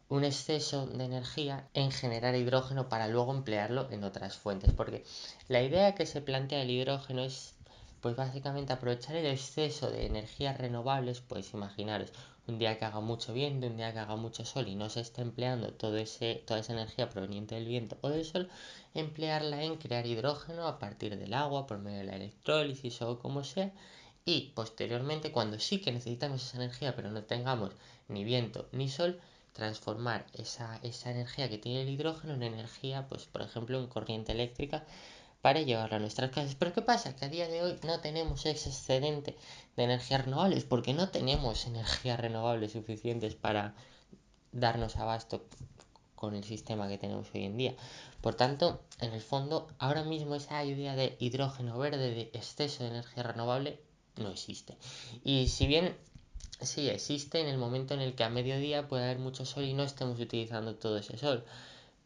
un 0.09 0.25
exceso 0.25 0.87
de 0.87 1.05
energía 1.05 1.69
en 1.75 1.91
generar 1.91 2.35
hidrógeno 2.37 2.89
para 2.89 3.09
luego 3.09 3.32
emplearlo 3.32 3.89
en 3.91 4.05
otras 4.05 4.37
fuentes, 4.37 4.73
porque 4.73 5.05
la 5.49 5.62
idea 5.62 5.94
que 5.94 6.06
se 6.06 6.21
plantea 6.21 6.62
el 6.62 6.71
hidrógeno 6.71 7.23
es 7.25 7.56
pues 8.00 8.16
básicamente 8.16 8.72
aprovechar 8.72 9.16
el 9.16 9.26
exceso 9.26 9.90
de 9.90 10.06
energías 10.06 10.58
renovables, 10.58 11.20
pues 11.20 11.52
imaginaros, 11.54 12.12
un 12.46 12.58
día 12.58 12.78
que 12.78 12.84
haga 12.84 13.00
mucho 13.00 13.32
viento, 13.32 13.66
un 13.66 13.76
día 13.76 13.93
que 13.93 13.98
haga 13.98 14.16
mucho 14.16 14.44
sol 14.44 14.69
y 14.69 14.76
no 14.76 14.88
se 14.88 15.00
esté 15.00 15.22
empleando 15.22 15.72
todo 15.72 15.96
ese, 15.96 16.43
toda 16.46 16.60
esa 16.60 16.72
energía 16.72 17.08
proveniente 17.08 17.56
del 17.56 17.66
viento 17.66 17.96
o 18.02 18.08
del 18.08 18.25
sol, 18.25 18.48
emplearla 18.94 19.64
en 19.64 19.76
crear 19.76 20.06
hidrógeno 20.06 20.66
a 20.66 20.78
partir 20.78 21.19
del 21.19 21.34
agua, 21.34 21.67
por 21.67 21.79
medio 21.79 21.98
de 21.98 22.05
la 22.05 22.17
electrólisis 22.17 23.03
o 23.03 23.19
como 23.19 23.43
sea, 23.44 23.72
y 24.24 24.53
posteriormente, 24.55 25.32
cuando 25.32 25.58
sí 25.58 25.81
que 25.81 25.93
necesitamos 25.93 26.44
esa 26.44 26.56
energía, 26.56 26.96
pero 26.96 27.10
no 27.10 27.22
tengamos 27.24 27.72
ni 28.08 28.24
viento 28.24 28.69
ni 28.72 28.88
sol, 28.88 29.20
transformar 29.53 30.26
esa, 30.34 30.79
esa 30.82 31.10
energía 31.10 31.48
que 31.48 31.58
tiene 31.58 31.82
el 31.82 31.88
hidrógeno 31.88 32.34
en 32.34 32.43
energía, 32.43 33.06
pues 33.08 33.24
por 33.24 33.43
ejemplo, 33.43 33.79
en 33.79 33.86
corriente 33.86 34.32
eléctrica 34.32 34.84
para 35.46 35.62
llevarlo 35.62 35.94
a 35.94 36.00
nuestras 36.00 36.32
casas. 36.32 36.56
Pero 36.56 36.72
¿qué 36.72 36.82
pasa? 36.82 37.15
Que 37.15 37.26
a 37.26 37.29
día 37.29 37.46
de 37.46 37.62
hoy 37.62 37.79
no 37.84 38.00
tenemos 38.00 38.44
ese 38.46 38.69
excedente 38.69 39.36
de 39.76 39.84
energías 39.84 40.24
renovables 40.24 40.65
porque 40.65 40.93
no 40.93 41.10
tenemos 41.10 41.67
energías 41.67 42.19
renovables 42.19 42.72
suficientes 42.72 43.36
para 43.36 43.76
darnos 44.50 44.96
abasto 44.96 45.44
con 46.17 46.34
el 46.34 46.43
sistema 46.43 46.88
que 46.88 46.98
tenemos 46.98 47.29
hoy 47.32 47.44
en 47.44 47.56
día. 47.56 47.76
Por 48.22 48.34
tanto, 48.34 48.81
en 48.98 49.12
el 49.12 49.20
fondo, 49.20 49.69
ahora 49.79 50.03
mismo 50.03 50.34
esa 50.34 50.65
idea 50.65 50.96
de 50.96 51.15
hidrógeno 51.20 51.79
verde, 51.79 52.10
de 52.10 52.22
exceso 52.32 52.82
de 52.82 52.91
energía 52.91 53.22
renovable, 53.22 53.79
no 54.17 54.31
existe. 54.31 54.76
Y 55.22 55.46
si 55.46 55.69
bien 55.69 55.96
sí 56.60 56.88
existe 56.88 57.41
en 57.41 57.46
el 57.46 57.56
momento 57.56 57.94
en 57.94 58.00
el 58.00 58.17
que 58.17 58.24
a 58.24 58.31
mediodía 58.31 58.88
puede 58.88 59.05
haber 59.05 59.20
mucho 59.20 59.46
sol 59.46 59.62
y 59.62 59.74
no 59.74 59.84
estemos 59.84 60.19
utilizando 60.19 60.74
todo 60.74 60.98
ese 60.98 61.17
sol 61.17 61.44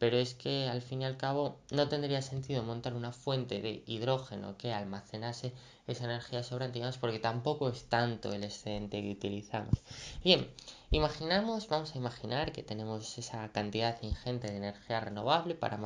pero 0.01 0.17
es 0.17 0.33
que 0.33 0.67
al 0.67 0.81
fin 0.81 1.03
y 1.03 1.05
al 1.05 1.15
cabo 1.15 1.59
no 1.69 1.87
tendría 1.87 2.23
sentido 2.23 2.63
montar 2.63 2.95
una 2.95 3.11
fuente 3.11 3.61
de 3.61 3.83
hidrógeno 3.85 4.57
que 4.57 4.73
almacenase 4.73 5.53
esa 5.85 6.05
energía 6.05 6.41
sobrante, 6.41 6.79
digamos, 6.79 6.97
porque 6.97 7.19
tampoco 7.19 7.69
es 7.69 7.83
tanto 7.83 8.33
el 8.33 8.43
excedente 8.43 8.99
que 8.99 9.11
utilizamos. 9.11 9.75
Bien, 10.23 10.49
imaginamos, 10.89 11.67
vamos 11.67 11.93
a 11.93 11.99
imaginar 11.99 12.51
que 12.51 12.63
tenemos 12.63 13.15
esa 13.19 13.51
cantidad 13.51 14.01
ingente 14.01 14.47
de 14.47 14.57
energía 14.57 15.01
renovable 15.01 15.53
para, 15.53 15.77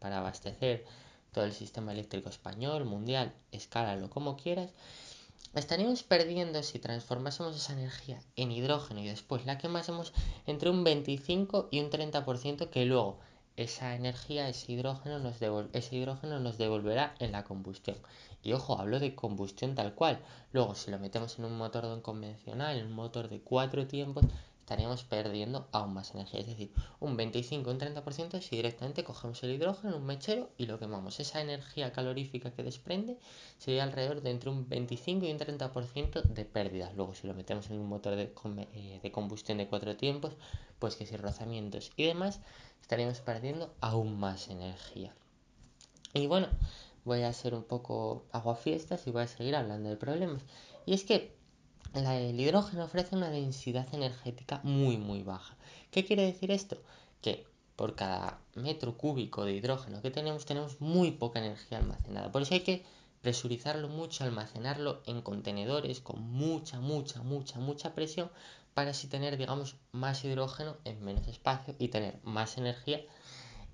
para 0.00 0.18
abastecer 0.18 0.84
todo 1.30 1.44
el 1.44 1.52
sistema 1.52 1.92
eléctrico 1.92 2.30
español, 2.30 2.84
mundial, 2.86 3.32
escálalo 3.52 4.10
como 4.10 4.36
quieras. 4.36 4.72
Estaríamos 5.54 6.02
perdiendo 6.02 6.60
si 6.64 6.80
transformásemos 6.80 7.54
esa 7.54 7.74
energía 7.74 8.18
en 8.34 8.50
hidrógeno 8.50 8.98
y 8.98 9.06
después 9.06 9.46
la 9.46 9.58
quemásemos 9.58 10.12
entre 10.44 10.70
un 10.70 10.82
25 10.82 11.68
y 11.70 11.78
un 11.78 11.90
30% 11.90 12.68
que 12.68 12.84
luego 12.84 13.20
esa 13.56 13.94
energía, 13.94 14.48
ese 14.48 14.72
hidrógeno, 14.72 15.18
nos 15.18 15.36
ese 15.72 15.96
hidrógeno 15.96 16.40
nos 16.40 16.58
devolverá 16.58 17.14
en 17.18 17.32
la 17.32 17.44
combustión. 17.44 17.96
Y 18.42 18.52
ojo, 18.52 18.78
hablo 18.78 19.00
de 19.00 19.14
combustión 19.14 19.74
tal 19.74 19.94
cual. 19.94 20.20
Luego, 20.52 20.74
si 20.74 20.90
lo 20.90 20.98
metemos 20.98 21.38
en 21.38 21.46
un 21.46 21.56
motor 21.56 21.86
de 21.86 22.02
convencional, 22.02 22.78
en 22.78 22.86
un 22.86 22.92
motor 22.92 23.28
de 23.28 23.40
cuatro 23.40 23.86
tiempos, 23.86 24.24
estaríamos 24.64 25.04
perdiendo 25.04 25.68
aún 25.72 25.92
más 25.92 26.14
energía. 26.14 26.40
Es 26.40 26.46
decir, 26.46 26.72
un 26.98 27.18
25 27.18 27.70
un 27.70 27.78
30% 27.78 28.40
si 28.40 28.56
directamente 28.56 29.04
cogemos 29.04 29.42
el 29.42 29.50
hidrógeno 29.50 29.90
en 29.90 30.00
un 30.00 30.06
mechero 30.06 30.48
y 30.56 30.64
lo 30.64 30.78
quemamos. 30.78 31.20
Esa 31.20 31.42
energía 31.42 31.92
calorífica 31.92 32.50
que 32.50 32.62
desprende 32.62 33.18
sería 33.58 33.82
alrededor 33.84 34.22
de 34.22 34.30
entre 34.30 34.48
un 34.48 34.66
25 34.66 35.26
y 35.26 35.32
un 35.32 35.38
30% 35.38 36.22
de 36.22 36.44
pérdidas. 36.46 36.94
Luego, 36.94 37.14
si 37.14 37.26
lo 37.26 37.34
metemos 37.34 37.68
en 37.68 37.78
un 37.78 37.88
motor 37.88 38.16
de, 38.16 38.32
eh, 38.72 39.00
de 39.02 39.12
combustión 39.12 39.58
de 39.58 39.68
cuatro 39.68 39.98
tiempos, 39.98 40.32
pues 40.78 40.96
que 40.96 41.04
si 41.04 41.14
rozamientos 41.16 41.92
y 41.96 42.04
demás, 42.04 42.40
estaríamos 42.80 43.20
perdiendo 43.20 43.74
aún 43.82 44.18
más 44.18 44.48
energía. 44.48 45.14
Y 46.14 46.26
bueno, 46.26 46.48
voy 47.04 47.22
a 47.22 47.32
ser 47.34 47.54
un 47.54 47.64
poco 47.64 48.24
aguafiestas 48.32 49.06
y 49.06 49.10
voy 49.10 49.24
a 49.24 49.26
seguir 49.26 49.56
hablando 49.56 49.90
de 49.90 49.96
problemas. 49.96 50.42
Y 50.86 50.94
es 50.94 51.04
que 51.04 51.36
el 51.94 52.40
hidrógeno 52.40 52.84
ofrece 52.84 53.14
una 53.14 53.30
densidad 53.30 53.86
energética 53.92 54.60
muy 54.64 54.96
muy 54.96 55.22
baja. 55.22 55.56
¿Qué 55.90 56.04
quiere 56.04 56.22
decir 56.24 56.50
esto? 56.50 56.76
Que 57.22 57.46
por 57.76 57.94
cada 57.94 58.38
metro 58.54 58.96
cúbico 58.96 59.44
de 59.44 59.54
hidrógeno 59.54 60.02
que 60.02 60.10
tenemos 60.10 60.44
tenemos 60.44 60.80
muy 60.80 61.12
poca 61.12 61.38
energía 61.38 61.78
almacenada. 61.78 62.32
Por 62.32 62.42
eso 62.42 62.54
hay 62.54 62.60
que 62.60 62.84
presurizarlo 63.22 63.88
mucho, 63.88 64.24
almacenarlo 64.24 65.02
en 65.06 65.22
contenedores 65.22 66.00
con 66.00 66.20
mucha, 66.20 66.80
mucha, 66.80 67.22
mucha, 67.22 67.58
mucha 67.58 67.94
presión 67.94 68.30
para 68.74 68.90
así 68.90 69.06
tener, 69.06 69.38
digamos, 69.38 69.76
más 69.92 70.24
hidrógeno 70.24 70.76
en 70.84 71.02
menos 71.02 71.26
espacio 71.28 71.74
y 71.78 71.88
tener 71.88 72.18
más 72.24 72.58
energía 72.58 73.00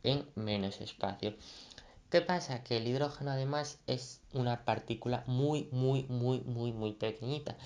en 0.03 0.27
menos 0.35 0.81
espacio. 0.81 1.35
¿Qué 2.11 2.21
pasa? 2.21 2.65
Que 2.65 2.79
el 2.79 2.89
hidrógeno 2.89 3.31
además 3.31 3.79
es 3.87 4.21
una 4.33 4.65
partícula 4.65 5.23
muy, 5.29 5.69
muy, 5.71 6.07
muy, 6.09 6.41
muy, 6.41 6.73
muy 6.73 6.93
pequeñita, 6.93 7.57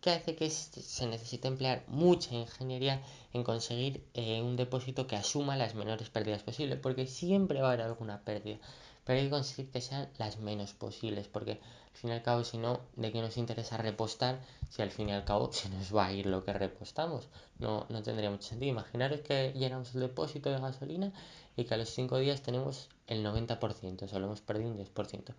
que 0.00 0.10
hace 0.10 0.34
que 0.34 0.50
se 0.50 1.06
necesite 1.06 1.46
emplear 1.46 1.84
mucha 1.86 2.34
ingeniería 2.34 3.00
en 3.32 3.44
conseguir 3.44 4.04
eh, 4.14 4.42
un 4.42 4.56
depósito 4.56 5.06
que 5.06 5.14
asuma 5.14 5.56
las 5.56 5.76
menores 5.76 6.10
pérdidas 6.10 6.42
posibles, 6.42 6.80
porque 6.80 7.06
siempre 7.06 7.60
va 7.60 7.68
a 7.68 7.72
haber 7.74 7.86
alguna 7.86 8.24
pérdida, 8.24 8.58
pero 9.04 9.20
hay 9.20 9.26
que 9.26 9.30
conseguir 9.30 9.70
que 9.70 9.80
sean 9.80 10.08
las 10.18 10.38
menos 10.38 10.72
posibles, 10.72 11.28
porque 11.28 11.60
al 11.92 11.98
fin 11.98 12.10
y 12.10 12.12
al 12.14 12.22
cabo, 12.22 12.42
si 12.42 12.58
no, 12.58 12.80
¿de 12.96 13.12
qué 13.12 13.20
nos 13.20 13.36
interesa 13.36 13.76
repostar 13.76 14.40
si 14.70 14.82
al 14.82 14.90
fin 14.90 15.10
y 15.10 15.12
al 15.12 15.24
cabo 15.24 15.52
se 15.52 15.68
nos 15.68 15.94
va 15.94 16.06
a 16.06 16.12
ir 16.12 16.26
lo 16.26 16.44
que 16.44 16.52
repostamos? 16.52 17.28
No, 17.58 17.86
no 17.88 18.02
tendría 18.02 18.30
mucho 18.30 18.48
sentido. 18.48 18.72
Imaginaros 18.72 19.20
que 19.20 19.52
llenamos 19.52 19.94
el 19.94 20.00
depósito 20.00 20.50
de 20.50 20.58
gasolina 20.58 21.12
y 21.56 21.64
que 21.64 21.74
a 21.74 21.76
los 21.76 21.90
5 21.90 22.18
días 22.18 22.42
tenemos 22.42 22.88
el 23.06 23.24
90%, 23.24 24.08
solo 24.08 24.26
hemos 24.26 24.40
perdido 24.40 24.70
un 24.70 24.78
10%. 24.78 25.34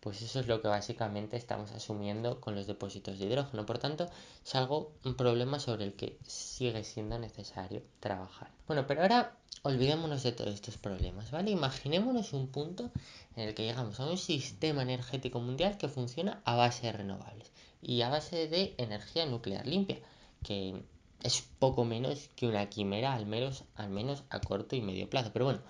Pues 0.00 0.22
eso 0.22 0.40
es 0.40 0.46
lo 0.46 0.62
que 0.62 0.68
básicamente 0.68 1.36
estamos 1.36 1.72
asumiendo 1.72 2.40
con 2.40 2.54
los 2.54 2.66
depósitos 2.68 3.18
de 3.18 3.26
hidrógeno. 3.26 3.66
Por 3.66 3.78
tanto, 3.78 4.06
es 4.44 4.54
algo, 4.54 4.92
un 5.04 5.16
problema 5.16 5.58
sobre 5.58 5.84
el 5.84 5.94
que 5.94 6.18
sigue 6.24 6.84
siendo 6.84 7.18
necesario 7.18 7.82
trabajar. 7.98 8.50
Bueno, 8.68 8.86
pero 8.86 9.02
ahora 9.02 9.36
olvidémonos 9.62 10.22
de 10.22 10.32
todos 10.32 10.54
estos 10.54 10.78
problemas, 10.78 11.32
¿vale? 11.32 11.50
Imaginémonos 11.50 12.32
un 12.32 12.46
punto 12.48 12.90
en 13.34 13.48
el 13.48 13.54
que 13.54 13.64
llegamos 13.64 13.98
a 13.98 14.06
un 14.06 14.18
sistema 14.18 14.82
energético 14.82 15.40
mundial 15.40 15.78
que 15.78 15.88
funciona 15.88 16.40
a 16.44 16.54
base 16.54 16.86
de 16.86 16.92
renovables 16.92 17.50
y 17.82 18.02
a 18.02 18.08
base 18.08 18.48
de 18.48 18.74
energía 18.78 19.26
nuclear 19.26 19.66
limpia, 19.66 19.98
que 20.44 20.82
es 21.22 21.42
poco 21.58 21.84
menos 21.84 22.28
que 22.36 22.46
una 22.46 22.68
quimera, 22.68 23.14
al 23.14 23.26
menos, 23.26 23.64
al 23.74 23.90
menos 23.90 24.24
a 24.30 24.40
corto 24.40 24.76
y 24.76 24.80
medio 24.80 25.08
plazo. 25.10 25.30
Pero 25.32 25.46
bueno, 25.46 25.60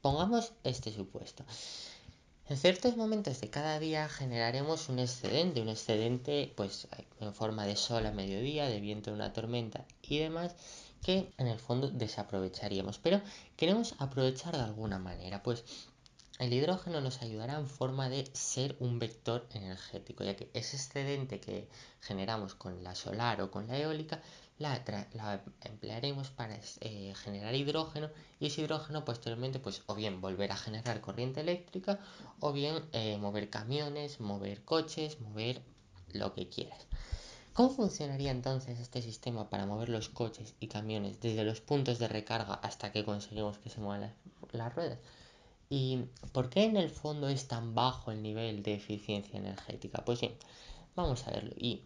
pongamos 0.00 0.52
este 0.64 0.92
supuesto. 0.92 1.44
En 2.48 2.56
ciertos 2.56 2.96
momentos 2.96 3.40
de 3.40 3.50
cada 3.50 3.78
día 3.78 4.08
generaremos 4.08 4.88
un 4.88 4.98
excedente, 4.98 5.62
un 5.62 5.68
excedente 5.68 6.52
pues 6.56 6.88
en 7.20 7.32
forma 7.32 7.64
de 7.66 7.76
sol 7.76 8.04
a 8.04 8.12
mediodía, 8.12 8.66
de 8.66 8.80
viento 8.80 9.12
una 9.12 9.32
tormenta 9.32 9.84
y 10.02 10.18
demás 10.18 10.54
que 11.02 11.32
en 11.38 11.46
el 11.46 11.58
fondo 11.58 11.88
desaprovecharíamos, 11.88 12.98
pero 12.98 13.20
queremos 13.56 13.94
aprovechar 13.98 14.56
de 14.56 14.62
alguna 14.62 14.98
manera, 14.98 15.42
pues 15.42 15.64
el 16.38 16.52
hidrógeno 16.52 17.00
nos 17.00 17.22
ayudará 17.22 17.54
en 17.54 17.68
forma 17.68 18.08
de 18.08 18.28
ser 18.34 18.76
un 18.80 18.98
vector 18.98 19.46
energético, 19.52 20.24
ya 20.24 20.36
que 20.36 20.50
ese 20.54 20.76
excedente 20.76 21.40
que 21.40 21.68
generamos 22.00 22.54
con 22.54 22.82
la 22.82 22.94
solar 22.94 23.40
o 23.42 23.50
con 23.50 23.68
la 23.68 23.78
eólica 23.78 24.20
la, 24.62 24.82
la 25.12 25.42
emplearemos 25.64 26.30
para 26.30 26.58
eh, 26.80 27.12
generar 27.16 27.54
hidrógeno 27.54 28.08
y 28.40 28.46
ese 28.46 28.62
hidrógeno 28.62 29.04
posteriormente 29.04 29.58
pues 29.58 29.82
o 29.86 29.94
bien 29.94 30.20
volver 30.20 30.52
a 30.52 30.56
generar 30.56 31.00
corriente 31.00 31.40
eléctrica 31.40 32.00
o 32.40 32.52
bien 32.52 32.82
eh, 32.92 33.18
mover 33.18 33.50
camiones, 33.50 34.20
mover 34.20 34.64
coches, 34.64 35.20
mover 35.20 35.60
lo 36.12 36.32
que 36.34 36.48
quieras. 36.48 36.86
¿Cómo 37.52 37.68
funcionaría 37.68 38.30
entonces 38.30 38.80
este 38.80 39.02
sistema 39.02 39.50
para 39.50 39.66
mover 39.66 39.90
los 39.90 40.08
coches 40.08 40.54
y 40.58 40.68
camiones 40.68 41.20
desde 41.20 41.44
los 41.44 41.60
puntos 41.60 41.98
de 41.98 42.08
recarga 42.08 42.54
hasta 42.54 42.92
que 42.92 43.04
conseguimos 43.04 43.58
que 43.58 43.68
se 43.68 43.80
muevan 43.80 44.00
las, 44.00 44.12
las 44.52 44.74
ruedas? 44.74 44.98
¿Y 45.68 46.04
por 46.32 46.48
qué 46.48 46.64
en 46.64 46.76
el 46.76 46.90
fondo 46.90 47.28
es 47.28 47.48
tan 47.48 47.74
bajo 47.74 48.10
el 48.10 48.22
nivel 48.22 48.62
de 48.62 48.74
eficiencia 48.74 49.38
energética? 49.38 50.04
Pues 50.04 50.20
bien, 50.20 50.34
vamos 50.94 51.26
a 51.26 51.30
verlo. 51.30 51.54
Y 51.58 51.82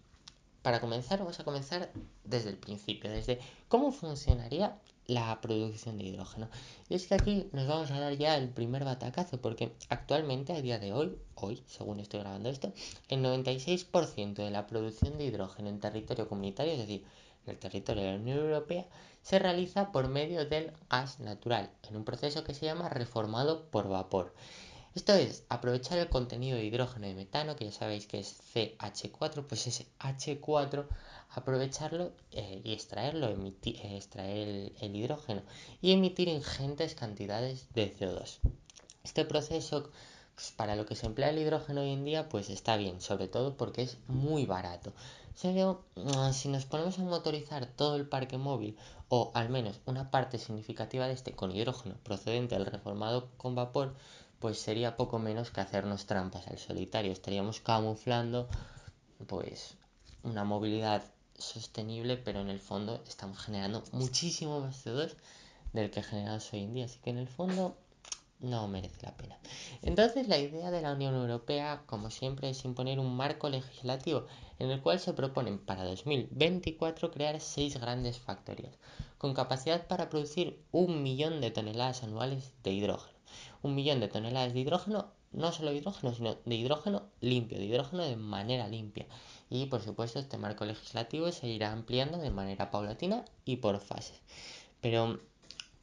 para 0.67 0.81
comenzar, 0.81 1.21
vamos 1.21 1.39
a 1.39 1.45
comenzar 1.45 1.93
desde 2.25 2.51
el 2.51 2.57
principio, 2.57 3.09
desde 3.09 3.39
cómo 3.69 3.93
funcionaría 3.93 4.77
la 5.07 5.41
producción 5.41 5.97
de 5.97 6.03
hidrógeno. 6.03 6.49
Y 6.89 6.97
es 6.97 7.07
que 7.07 7.15
aquí 7.15 7.49
nos 7.53 7.69
vamos 7.69 7.93
a 7.93 8.01
dar 8.01 8.17
ya 8.17 8.37
el 8.37 8.49
primer 8.49 8.85
batacazo, 8.85 9.41
porque 9.41 9.77
actualmente, 9.91 10.53
a 10.55 10.61
día 10.61 10.81
de 10.81 10.93
hoy, 10.93 11.17
hoy, 11.37 11.63
según 11.69 12.01
estoy 12.01 12.19
grabando 12.19 12.49
esto, 12.49 12.73
el 13.09 13.23
96% 13.23 14.35
de 14.35 14.51
la 14.51 14.67
producción 14.67 15.17
de 15.19 15.27
hidrógeno 15.27 15.69
en 15.69 15.79
territorio 15.79 16.29
comunitario, 16.29 16.73
es 16.73 16.81
decir, 16.81 17.05
en 17.45 17.53
el 17.53 17.61
territorio 17.61 18.03
de 18.03 18.11
la 18.11 18.19
Unión 18.19 18.39
Europea, 18.39 18.87
se 19.23 19.39
realiza 19.39 19.93
por 19.93 20.09
medio 20.09 20.47
del 20.47 20.73
gas 20.91 21.21
natural, 21.21 21.71
en 21.89 21.95
un 21.95 22.05
proceso 22.05 22.43
que 22.43 22.55
se 22.55 22.67
llama 22.67 22.89
reformado 22.89 23.71
por 23.71 23.89
vapor. 23.89 24.35
Esto 24.97 25.13
es 25.13 25.45
aprovechar 25.51 25.99
el 25.99 26.09
contenido 26.09 26.57
de 26.57 26.65
hidrógeno 26.65 27.07
y 27.07 27.13
metano, 27.13 27.55
que 27.55 27.67
ya 27.67 27.71
sabéis 27.71 28.07
que 28.07 28.19
es 28.19 28.41
CH4, 28.55 29.45
pues 29.47 29.67
ese 29.67 29.87
H4 30.01 30.87
aprovecharlo 31.29 32.13
eh, 32.33 32.63
y 32.65 32.73
extraerlo, 32.73 33.29
emitir, 33.29 33.77
eh, 33.77 33.99
extraer 33.99 34.73
el, 34.81 34.97
hidrógeno 34.97 35.43
y 35.83 35.93
emitir 35.93 36.29
ingentes 36.29 36.95
cantidades 36.95 37.67
de 37.75 37.95
CO2. 37.95 38.39
Este 39.05 39.27
proceso, 39.27 39.91
pues, 40.35 40.53
para 40.53 40.77
lo 40.77 40.87
que 40.87 40.95
se 40.95 41.05
emplea 41.05 41.29
el 41.29 41.41
hidrógeno 41.41 41.83
hoy 41.83 41.93
en 41.93 42.07
día, 42.07 42.31
pues 42.31 42.49
está 42.49 42.79
bien, 42.79 43.03
sobre 43.03 43.29
todo 43.29 43.55
porque 43.55 43.83
es 43.83 43.99
muy 44.09 44.47
barato. 44.47 44.95
Pero 45.43 45.85
mm, 45.97 46.33
si 46.33 46.49
nos 46.49 46.65
ponemos 46.65 46.99
a 46.99 47.03
motorizar 47.03 47.67
todo 47.67 47.97
el 47.97 48.09
parque 48.09 48.39
móvil 48.39 48.79
o 49.11 49.31
al 49.35 49.51
menos 49.51 49.79
una 49.85 50.11
parte 50.11 50.39
significativa 50.39 51.07
de 51.07 51.13
este 51.13 51.33
con 51.33 51.55
hidrógeno 51.55 51.97
procedente 52.03 52.55
del 52.55 52.65
reformado 52.65 53.29
con 53.37 53.55
vapor, 53.55 53.95
pues 54.39 54.59
sería 54.59 54.97
poco 54.97 55.19
menos 55.19 55.51
que 55.51 55.61
hacernos 55.61 56.07
trampas 56.07 56.47
al 56.49 56.59
solitario. 56.59 57.13
Estaríamos 57.13 57.61
camuflando 57.61 58.49
pues 59.27 59.77
una 60.23 60.45
movilidad 60.45 61.03
sostenible, 61.39 62.17
pero 62.17 62.41
en 62.41 62.51
el 62.51 62.61
fondo 62.61 63.03
estamos 63.07 63.39
generando 63.39 63.83
muchísimo 63.93 64.61
más 64.61 64.85
CO2 64.85 65.15
del 65.73 65.91
que 65.91 66.03
generamos 66.03 66.53
hoy 66.53 66.65
en 66.65 66.75
día. 66.75 66.85
Así 66.85 66.99
que 67.01 67.11
en 67.11 67.19
el 67.19 67.29
fondo 67.29 67.77
no 68.41 68.69
merece 68.69 69.03
la 69.03 69.17
pena. 69.17 69.39
Entonces 69.83 70.29
la 70.29 70.39
idea 70.39 70.71
de 70.71 70.83
la 70.83 70.93
Unión 70.93 71.15
Europea, 71.15 71.83
como 71.87 72.11
siempre, 72.11 72.51
es 72.51 72.65
imponer 72.65 72.99
un 72.99 73.17
marco 73.17 73.49
legislativo 73.49 74.27
en 74.59 74.71
el 74.71 74.83
cual 74.83 75.01
se 75.01 75.15
proponen 75.15 75.59
para 75.59 75.85
2024 75.85 77.11
crear 77.11 77.41
seis 77.41 77.81
grandes 77.81 78.19
factorías, 78.19 78.75
con 79.17 79.33
capacidad 79.33 79.87
para 79.87 80.11
producir 80.11 80.63
un 80.73 81.03
millón 81.03 81.41
de 81.41 81.51
toneladas 81.51 82.03
anuales 82.03 82.53
de 82.63 82.73
hidrógeno 82.73 83.16
un 83.63 83.75
millón 83.75 84.01
de 84.01 84.09
toneladas 84.09 84.53
de 84.53 84.61
hidrógeno, 84.61 85.13
no 85.33 85.53
solo 85.53 85.73
hidrógeno, 85.73 86.15
sino 86.15 86.37
de 86.45 86.55
hidrógeno 86.55 87.03
limpio, 87.21 87.59
de 87.59 87.65
hidrógeno 87.65 88.05
de 88.05 88.17
manera 88.17 88.69
limpia. 88.69 89.07
Y 89.51 89.67
por 89.67 89.83
supuesto 89.83 90.19
este 90.19 90.39
marco 90.39 90.65
legislativo 90.65 91.31
se 91.33 91.49
irá 91.49 91.73
ampliando 91.73 92.19
de 92.19 92.31
manera 92.31 92.71
paulatina 92.71 93.25
y 93.45 93.57
por 93.57 93.81
fases. 93.81 94.21
Pero, 94.81 95.21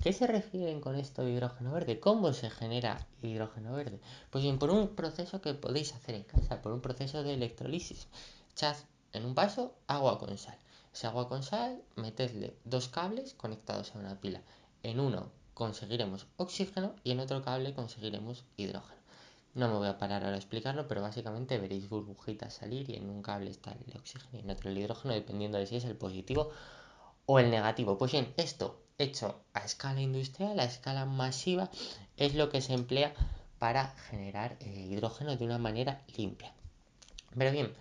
¿qué 0.02 0.14
se 0.14 0.28
refieren 0.28 0.82
con 0.82 0.96
esto 0.96 1.24
de 1.24 1.32
hidrógeno 1.32 1.72
verde? 1.72 2.00
¿Cómo 2.00 2.34
se 2.34 2.50
genera 2.50 3.08
hidrógeno 3.22 3.74
verde? 3.74 4.00
Pues 4.30 4.44
bien, 4.44 4.60
por 4.60 4.70
un 4.70 4.90
proceso 4.90 5.42
que 5.42 5.54
podéis 5.54 5.94
hacer 5.94 6.16
en 6.16 6.24
casa, 6.24 6.62
por 6.62 6.74
un 6.74 6.82
proceso 6.82 7.24
de 7.24 7.34
electrolisis. 7.34 8.08
Echad 8.52 8.76
en 9.14 9.26
un 9.26 9.36
vaso 9.36 9.76
agua 9.88 10.20
con 10.20 10.38
sal. 10.38 10.58
Ese 10.94 11.08
agua 11.08 11.28
con 11.28 11.44
sal, 11.44 11.82
metedle 11.96 12.56
dos 12.66 12.88
cables 12.88 13.34
conectados 13.34 13.96
a 13.96 14.00
una 14.00 14.20
pila. 14.20 14.42
En 14.84 15.00
uno 15.00 15.32
conseguiremos 15.54 16.28
oxígeno 16.38 16.96
y 17.04 17.12
en 17.12 17.20
otro 17.20 17.42
cable 17.44 17.74
conseguiremos 17.74 18.44
hidrógeno. 18.58 19.02
No 19.56 19.68
me 19.68 19.76
voy 19.76 19.88
a 19.88 20.00
parar 20.00 20.24
ahora 20.24 20.36
a 20.36 20.40
explicarlo, 20.40 20.88
pero 20.88 21.02
básicamente 21.02 21.60
veréis 21.60 21.88
burbujitas 21.88 22.56
salir 22.56 22.90
y 22.90 22.96
en 22.96 23.10
un 23.10 23.22
cable 23.22 23.52
está 23.52 23.72
el 23.72 23.98
oxígeno 23.98 24.38
y 24.38 24.40
en 24.40 24.50
otro 24.50 24.70
el 24.70 24.78
hidrógeno, 24.78 25.14
dependiendo 25.14 25.60
de 25.60 25.68
si 25.68 25.76
es 25.76 25.86
el 25.86 25.96
positivo 25.96 26.50
o 27.28 27.40
el 27.40 27.52
negativo. 27.52 27.98
Pues 27.98 28.12
bien, 28.12 28.34
esto 28.38 28.80
hecho 28.98 29.44
a 29.54 29.64
escala 29.64 30.02
industrial, 30.02 30.60
a 30.60 30.64
escala 30.64 31.06
masiva, 31.06 31.70
es 32.18 32.34
lo 32.36 32.50
que 32.50 32.62
se 32.62 32.74
emplea 32.74 33.14
para 33.60 33.90
generar 34.10 34.58
eh, 34.60 34.88
hidrógeno 34.90 35.36
de 35.36 35.46
una 35.46 35.58
manera 35.58 36.02
limpia. 36.18 36.52
Pero 37.38 37.52
bien, 37.52 37.74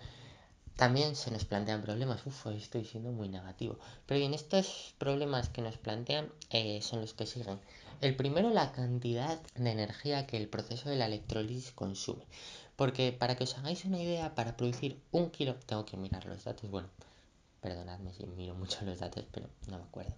también 0.75 1.15
se 1.15 1.31
nos 1.31 1.45
plantean 1.45 1.81
problemas. 1.81 2.25
Uf, 2.25 2.47
estoy 2.47 2.85
siendo 2.85 3.11
muy 3.11 3.29
negativo. 3.29 3.77
Pero 4.05 4.19
bien, 4.19 4.33
estos 4.33 4.93
problemas 4.97 5.49
que 5.49 5.61
nos 5.61 5.77
plantean 5.77 6.29
eh, 6.49 6.81
son 6.81 7.01
los 7.01 7.13
que 7.13 7.25
siguen. 7.25 7.59
El 8.01 8.15
primero, 8.15 8.49
la 8.49 8.71
cantidad 8.71 9.39
de 9.55 9.71
energía 9.71 10.27
que 10.27 10.37
el 10.37 10.49
proceso 10.49 10.89
de 10.89 10.97
la 10.97 11.05
electrólisis 11.05 11.71
consume. 11.71 12.25
Porque 12.75 13.11
para 13.11 13.35
que 13.35 13.43
os 13.43 13.57
hagáis 13.57 13.85
una 13.85 14.01
idea, 14.01 14.35
para 14.35 14.57
producir 14.57 14.99
un 15.11 15.29
kilo, 15.29 15.55
tengo 15.67 15.85
que 15.85 15.95
mirar 15.95 16.25
los 16.25 16.43
datos, 16.43 16.69
bueno, 16.69 16.89
perdonadme 17.61 18.13
si 18.13 18.25
miro 18.25 18.55
mucho 18.55 18.83
los 18.83 18.99
datos, 18.99 19.25
pero 19.31 19.47
no 19.67 19.77
me 19.77 19.83
acuerdo. 19.83 20.13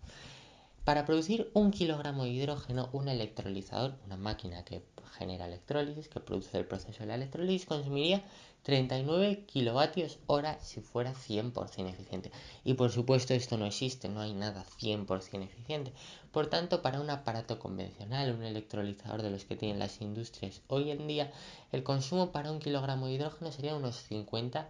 Para 0.86 1.04
producir 1.04 1.50
un 1.56 1.72
kilogramo 1.72 2.26
de 2.26 2.30
hidrógeno, 2.30 2.90
un 2.94 3.08
electrolizador, 3.08 3.96
una 4.06 4.18
máquina 4.18 4.64
que 4.64 4.84
genera 5.18 5.48
electrólisis, 5.48 6.08
que 6.08 6.20
produce 6.20 6.60
el 6.60 6.68
proceso 6.68 7.00
de 7.00 7.08
la 7.08 7.16
electrólisis, 7.16 7.66
consumiría 7.66 8.22
39 8.62 9.46
kilovatios 9.48 10.20
hora 10.28 10.60
si 10.60 10.82
fuera 10.82 11.16
100% 11.16 11.90
eficiente. 11.90 12.32
Y 12.64 12.76
por 12.76 12.92
supuesto 12.92 13.34
esto 13.34 13.58
no 13.58 13.66
existe, 13.66 14.10
no 14.10 14.22
hay 14.22 14.34
nada 14.34 14.64
100% 14.80 15.44
eficiente. 15.44 15.92
Por 16.32 16.48
tanto, 16.48 16.84
para 16.84 17.02
un 17.02 17.10
aparato 17.10 17.58
convencional, 17.58 18.36
un 18.36 18.44
electrolizador 18.44 19.24
de 19.24 19.32
los 19.32 19.44
que 19.46 19.56
tienen 19.56 19.80
las 19.80 20.02
industrias 20.02 20.62
hoy 20.68 20.92
en 20.92 21.08
día, 21.08 21.32
el 21.72 21.82
consumo 21.82 22.32
para 22.32 22.52
un 22.52 22.60
kilogramo 22.60 23.08
de 23.08 23.14
hidrógeno 23.14 23.52
sería 23.52 23.76
unos 23.76 24.04
50 24.04 24.70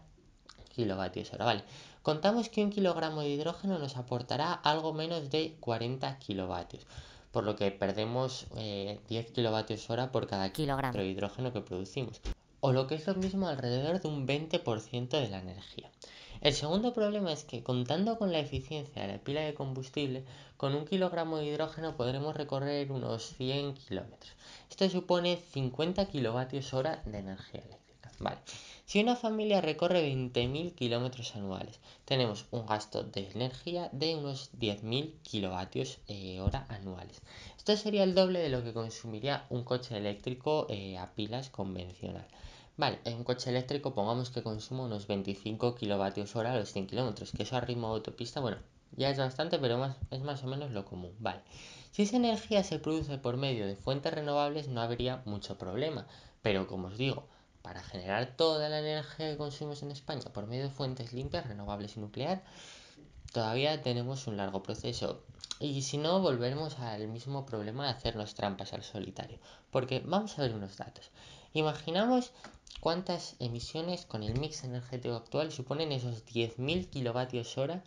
kilovatios 0.75 1.33
hora. 1.33 1.43
Vale, 1.43 1.63
contamos 2.07 2.49
que 2.49 2.63
un 2.63 2.69
kilogramo 2.69 3.21
de 3.21 3.29
hidrógeno 3.29 3.79
nos 3.79 3.97
aportará 3.97 4.53
algo 4.53 4.93
menos 4.93 5.31
de 5.31 5.55
40 5.59 6.19
kilovatios 6.19 6.83
por 7.31 7.43
lo 7.43 7.55
que 7.57 7.71
perdemos 7.71 8.45
eh, 8.55 8.99
10 9.09 9.31
kilovatios 9.31 9.89
hora 9.89 10.11
por 10.13 10.27
cada 10.27 10.53
kilogramo 10.53 10.99
de 10.99 11.07
hidrógeno 11.07 11.51
que 11.51 11.61
producimos 11.61 12.21
o 12.59 12.71
lo 12.73 12.85
que 12.85 12.95
es 12.95 13.07
lo 13.07 13.15
mismo 13.15 13.47
alrededor 13.47 13.99
de 14.01 14.07
un 14.07 14.27
20% 14.27 15.09
de 15.09 15.29
la 15.29 15.39
energía. 15.39 15.89
El 16.41 16.53
segundo 16.53 16.93
problema 16.93 17.31
es 17.33 17.43
que 17.43 17.63
contando 17.63 18.17
con 18.19 18.31
la 18.31 18.39
eficiencia 18.39 19.01
de 19.01 19.07
la 19.07 19.17
pila 19.17 19.41
de 19.41 19.53
combustible, 19.53 20.23
con 20.57 20.75
un 20.75 20.85
kilogramo 20.85 21.37
de 21.37 21.47
hidrógeno 21.47 21.97
podremos 21.97 22.35
recorrer 22.35 22.91
unos 22.91 23.35
100 23.35 23.73
kilómetros. 23.73 24.33
Esto 24.69 24.87
supone 24.89 25.37
50 25.37 26.05
kilovatios 26.05 26.73
hora 26.73 27.01
de 27.05 27.17
energía 27.17 27.61
eléctrica. 27.61 27.84
Vale. 28.19 28.37
Si 28.85 29.01
una 29.01 29.15
familia 29.15 29.61
recorre 29.61 30.01
20.000 30.03 30.73
kilómetros 30.75 31.35
anuales, 31.35 31.79
tenemos 32.05 32.45
un 32.51 32.65
gasto 32.65 33.03
de 33.03 33.29
energía 33.31 33.89
de 33.91 34.15
unos 34.15 34.51
10.000 34.53 35.13
kilovatios 35.23 35.99
eh, 36.07 36.39
hora 36.39 36.65
anuales. 36.69 37.21
Esto 37.57 37.75
sería 37.75 38.03
el 38.03 38.13
doble 38.13 38.39
de 38.39 38.49
lo 38.49 38.63
que 38.63 38.73
consumiría 38.73 39.45
un 39.49 39.63
coche 39.63 39.97
eléctrico 39.97 40.67
eh, 40.69 40.97
a 40.97 41.15
pilas 41.15 41.49
convencional. 41.49 42.27
Vale, 42.77 42.99
en 43.05 43.15
un 43.15 43.23
coche 43.23 43.49
eléctrico 43.49 43.95
pongamos 43.95 44.29
que 44.29 44.43
consuma 44.43 44.83
unos 44.83 45.07
25 45.07 45.75
kilovatios 45.75 46.35
hora 46.35 46.53
a 46.53 46.57
los 46.57 46.71
100 46.71 46.87
kilómetros, 46.87 47.31
que 47.31 47.43
eso 47.43 47.55
a 47.55 47.61
ritmo 47.61 47.87
de 47.87 47.95
autopista, 47.95 48.39
bueno, 48.39 48.57
ya 48.97 49.09
es 49.09 49.17
bastante, 49.17 49.59
pero 49.59 49.95
es 50.11 50.21
más 50.21 50.43
o 50.43 50.47
menos 50.47 50.71
lo 50.71 50.85
común. 50.85 51.13
Vale, 51.19 51.41
si 51.91 52.03
esa 52.03 52.17
energía 52.17 52.63
se 52.63 52.79
produce 52.79 53.17
por 53.17 53.37
medio 53.37 53.65
de 53.65 53.75
fuentes 53.75 54.13
renovables 54.13 54.67
no 54.67 54.81
habría 54.81 55.21
mucho 55.25 55.57
problema, 55.57 56.05
pero 56.41 56.67
como 56.67 56.87
os 56.87 56.97
digo, 56.97 57.27
para 57.65 57.81
generar 57.81 58.37
toda 58.37 58.69
la 58.69 58.77
energía 58.77 59.31
que 59.31 59.37
consumimos 59.37 59.81
en 59.81 59.89
España 59.89 60.21
por 60.31 60.45
medio 60.45 60.65
de 60.65 60.69
fuentes 60.69 61.13
limpias, 61.13 61.47
renovables 61.47 61.97
y 61.97 61.99
nuclear, 61.99 62.43
todavía 63.33 63.81
tenemos 63.81 64.27
un 64.27 64.37
largo 64.37 64.61
proceso. 64.61 65.23
Y 65.59 65.81
si 65.81 65.97
no, 65.97 66.21
volveremos 66.21 66.77
al 66.77 67.07
mismo 67.07 67.43
problema 67.47 67.85
de 67.85 67.89
hacernos 67.89 68.35
trampas 68.35 68.73
al 68.73 68.83
solitario. 68.83 69.39
Porque 69.71 70.03
vamos 70.05 70.37
a 70.37 70.43
ver 70.43 70.53
unos 70.53 70.77
datos. 70.77 71.09
Imaginamos 71.53 72.33
cuántas 72.81 73.35
emisiones 73.39 74.05
con 74.05 74.21
el 74.21 74.39
mix 74.39 74.63
energético 74.63 75.15
actual 75.15 75.51
suponen 75.51 75.91
esos 75.91 76.23
10.000 76.27 76.87
kilovatios 76.91 77.57
hora 77.57 77.83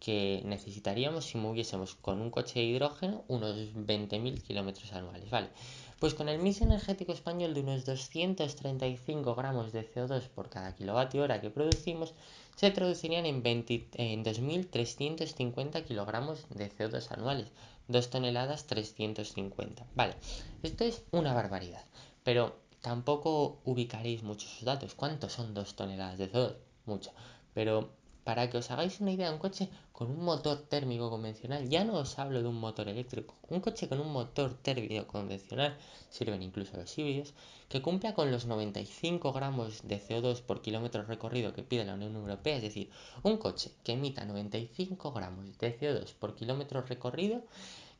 que 0.00 0.42
necesitaríamos 0.44 1.26
si 1.26 1.38
moviésemos 1.38 1.94
con 1.94 2.20
un 2.20 2.30
coche 2.32 2.58
de 2.58 2.64
hidrógeno 2.64 3.22
unos 3.28 3.54
20.000 3.74 4.42
kilómetros 4.42 4.92
anuales, 4.92 5.30
¿vale? 5.30 5.50
Pues 6.00 6.14
con 6.14 6.30
el 6.30 6.38
mix 6.38 6.62
energético 6.62 7.12
español 7.12 7.52
de 7.52 7.60
unos 7.60 7.84
235 7.84 9.34
gramos 9.34 9.70
de 9.70 9.86
CO2 9.86 10.28
por 10.28 10.48
cada 10.48 10.74
kilovatio 10.74 11.22
hora 11.22 11.42
que 11.42 11.50
producimos, 11.50 12.14
se 12.56 12.70
traducirían 12.70 13.26
en, 13.26 13.42
en 13.44 14.24
2.350 14.24 15.84
kilogramos 15.84 16.46
de 16.48 16.72
CO2 16.72 17.10
anuales, 17.10 17.48
2 17.88 18.08
toneladas 18.08 18.66
350, 18.66 19.86
¿vale? 19.94 20.14
Esto 20.62 20.84
es 20.84 21.02
una 21.10 21.34
barbaridad, 21.34 21.84
pero 22.24 22.56
tampoco 22.80 23.60
ubicaréis 23.66 24.22
muchos 24.22 24.64
datos. 24.64 24.94
¿Cuántos 24.94 25.34
son 25.34 25.52
2 25.52 25.76
toneladas 25.76 26.16
de 26.16 26.32
CO2? 26.32 26.56
Mucho. 26.86 27.12
Pero 27.52 27.90
para 28.24 28.48
que 28.48 28.58
os 28.58 28.70
hagáis 28.70 29.00
una 29.00 29.12
idea, 29.12 29.32
un 29.32 29.38
coche 29.38 29.68
con 29.92 30.10
un 30.10 30.24
motor 30.24 30.58
térmico 30.68 31.10
convencional, 31.10 31.68
ya 31.68 31.84
no 31.84 31.94
os 31.94 32.18
hablo 32.18 32.42
de 32.42 32.48
un 32.48 32.58
motor 32.58 32.88
eléctrico, 32.88 33.34
un 33.48 33.60
coche 33.60 33.88
con 33.88 34.00
un 34.00 34.12
motor 34.12 34.54
térmico 34.54 35.06
convencional, 35.06 35.76
sirven 36.08 36.42
incluso 36.42 36.76
los 36.76 36.96
híbridos, 36.98 37.34
que 37.68 37.82
cumpla 37.82 38.14
con 38.14 38.30
los 38.30 38.46
95 38.46 39.32
gramos 39.32 39.86
de 39.86 40.00
CO2 40.00 40.42
por 40.42 40.62
kilómetro 40.62 41.04
recorrido 41.04 41.52
que 41.52 41.62
pide 41.62 41.84
la 41.84 41.94
Unión 41.94 42.16
Europea, 42.16 42.56
es 42.56 42.62
decir, 42.62 42.90
un 43.22 43.36
coche 43.36 43.70
que 43.84 43.92
emita 43.92 44.24
95 44.24 45.12
gramos 45.12 45.58
de 45.58 45.78
CO2 45.78 46.14
por 46.14 46.34
kilómetro 46.34 46.82
recorrido, 46.82 47.42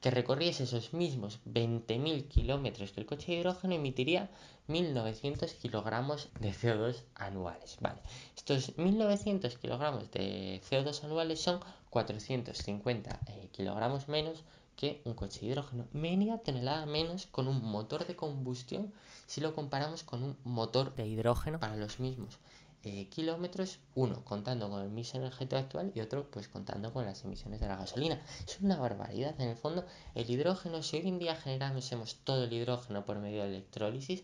que 0.01 0.11
recorriese 0.11 0.65
esos 0.65 0.93
mismos 0.95 1.41
20.000 1.47 2.27
kilómetros 2.29 2.93
que 2.93 3.01
el 3.01 3.07
coche 3.07 3.33
de 3.33 3.39
hidrógeno 3.39 3.75
emitiría 3.75 4.31
1900 4.69 5.53
kilogramos 5.55 6.29
de 6.41 6.53
CO2 6.53 7.03
anuales. 7.15 7.77
Vale, 7.81 8.01
estos 8.37 8.77
1900 8.79 9.59
kilogramos 9.59 10.11
de 10.11 10.61
CO2 10.69 11.05
anuales 11.05 11.41
son 11.41 11.61
450 11.91 13.21
eh, 13.27 13.49
kilogramos 13.53 14.09
menos 14.09 14.45
que 14.77 15.03
un 15.05 15.13
coche 15.13 15.41
de 15.41 15.47
hidrógeno, 15.49 15.87
media 15.93 16.39
tonelada 16.39 16.87
menos 16.87 17.27
con 17.27 17.49
un 17.49 17.63
motor 17.63 18.07
de 18.07 18.17
combustión 18.17 18.95
si 19.27 19.43
lo 19.43 19.55
comparamos 19.55 20.03
con 20.03 20.23
un 20.23 20.37
motor 20.45 20.95
de 20.95 21.07
hidrógeno. 21.07 21.61
para 21.61 21.77
los 21.77 22.01
mismos 22.01 22.39
eh, 22.83 23.09
kilómetros, 23.09 23.79
uno 23.95 24.25
contando 24.25 24.71
con 24.71 24.83
el 24.83 24.89
mix 24.89 25.15
energético 25.15 25.57
actual 25.57 25.93
y 25.95 26.01
otro 26.01 26.31
pues 26.31 26.49
contando 26.49 26.93
con 26.93 27.05
las 27.05 27.25
emisiones 27.25 27.61
de 27.61 27.69
la 27.69 27.77
gasolina. 27.77 28.21
Es 28.47 28.59
una 28.61 28.79
barbaridad, 28.79 29.39
en 29.41 29.51
el 29.51 29.57
fondo 29.57 29.85
el 30.15 30.31
hidrógeno, 30.31 30.83
si 30.83 30.97
hoy 30.97 31.09
en 31.09 31.19
día 31.19 31.37
generásemos 31.37 32.17
todo 32.25 32.45
el 32.45 32.53
hidrógeno 32.53 33.05
por 33.05 33.19
medio 33.19 33.43
de 33.43 33.49
electrólisis, 33.49 34.23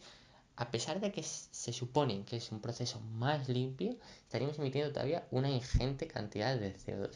a 0.56 0.70
pesar 0.70 1.00
de 1.00 1.12
que 1.12 1.22
se 1.22 1.72
supone 1.72 2.24
que 2.24 2.36
es 2.36 2.50
un 2.50 2.60
proceso 2.60 2.98
más 3.00 3.48
limpio, 3.48 3.96
estaríamos 4.22 4.58
emitiendo 4.58 4.90
todavía 4.90 5.26
una 5.30 5.50
ingente 5.50 6.06
cantidad 6.06 6.56
de 6.56 6.74
CO2. 6.74 7.10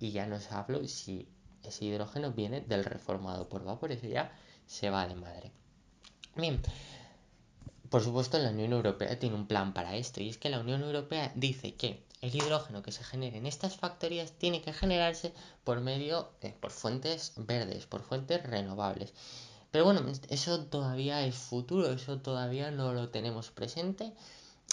Y 0.00 0.12
ya 0.12 0.26
no 0.26 0.36
os 0.36 0.50
hablo 0.50 0.86
si 0.88 1.28
ese 1.62 1.84
hidrógeno 1.84 2.32
viene 2.32 2.62
del 2.62 2.84
reformado 2.84 3.50
por 3.50 3.64
vapor, 3.64 3.92
eso 3.92 4.06
ya 4.06 4.32
se 4.66 4.88
va 4.88 5.06
de 5.06 5.14
madre. 5.14 5.52
Bien, 6.36 6.60
por 7.90 8.02
supuesto 8.02 8.38
la 8.38 8.50
Unión 8.50 8.72
Europea 8.72 9.18
tiene 9.18 9.36
un 9.36 9.46
plan 9.46 9.72
para 9.74 9.96
esto 9.96 10.22
y 10.22 10.28
es 10.28 10.38
que 10.38 10.50
la 10.50 10.60
Unión 10.60 10.82
Europea 10.82 11.32
dice 11.34 11.74
que 11.74 12.04
el 12.22 12.34
hidrógeno 12.34 12.82
que 12.82 12.92
se 12.92 13.04
genere 13.04 13.38
en 13.38 13.46
estas 13.46 13.76
factorías 13.76 14.32
tiene 14.32 14.62
que 14.62 14.72
generarse 14.72 15.32
por 15.64 15.80
medio 15.80 16.30
de 16.40 16.50
por 16.50 16.70
fuentes 16.70 17.32
verdes, 17.36 17.86
por 17.86 18.02
fuentes 18.02 18.42
renovables. 18.42 19.12
Pero 19.70 19.84
bueno, 19.84 20.00
eso 20.30 20.64
todavía 20.64 21.26
es 21.26 21.34
futuro, 21.34 21.92
eso 21.92 22.18
todavía 22.18 22.70
no 22.70 22.92
lo 22.92 23.10
tenemos 23.10 23.50
presente. 23.50 24.12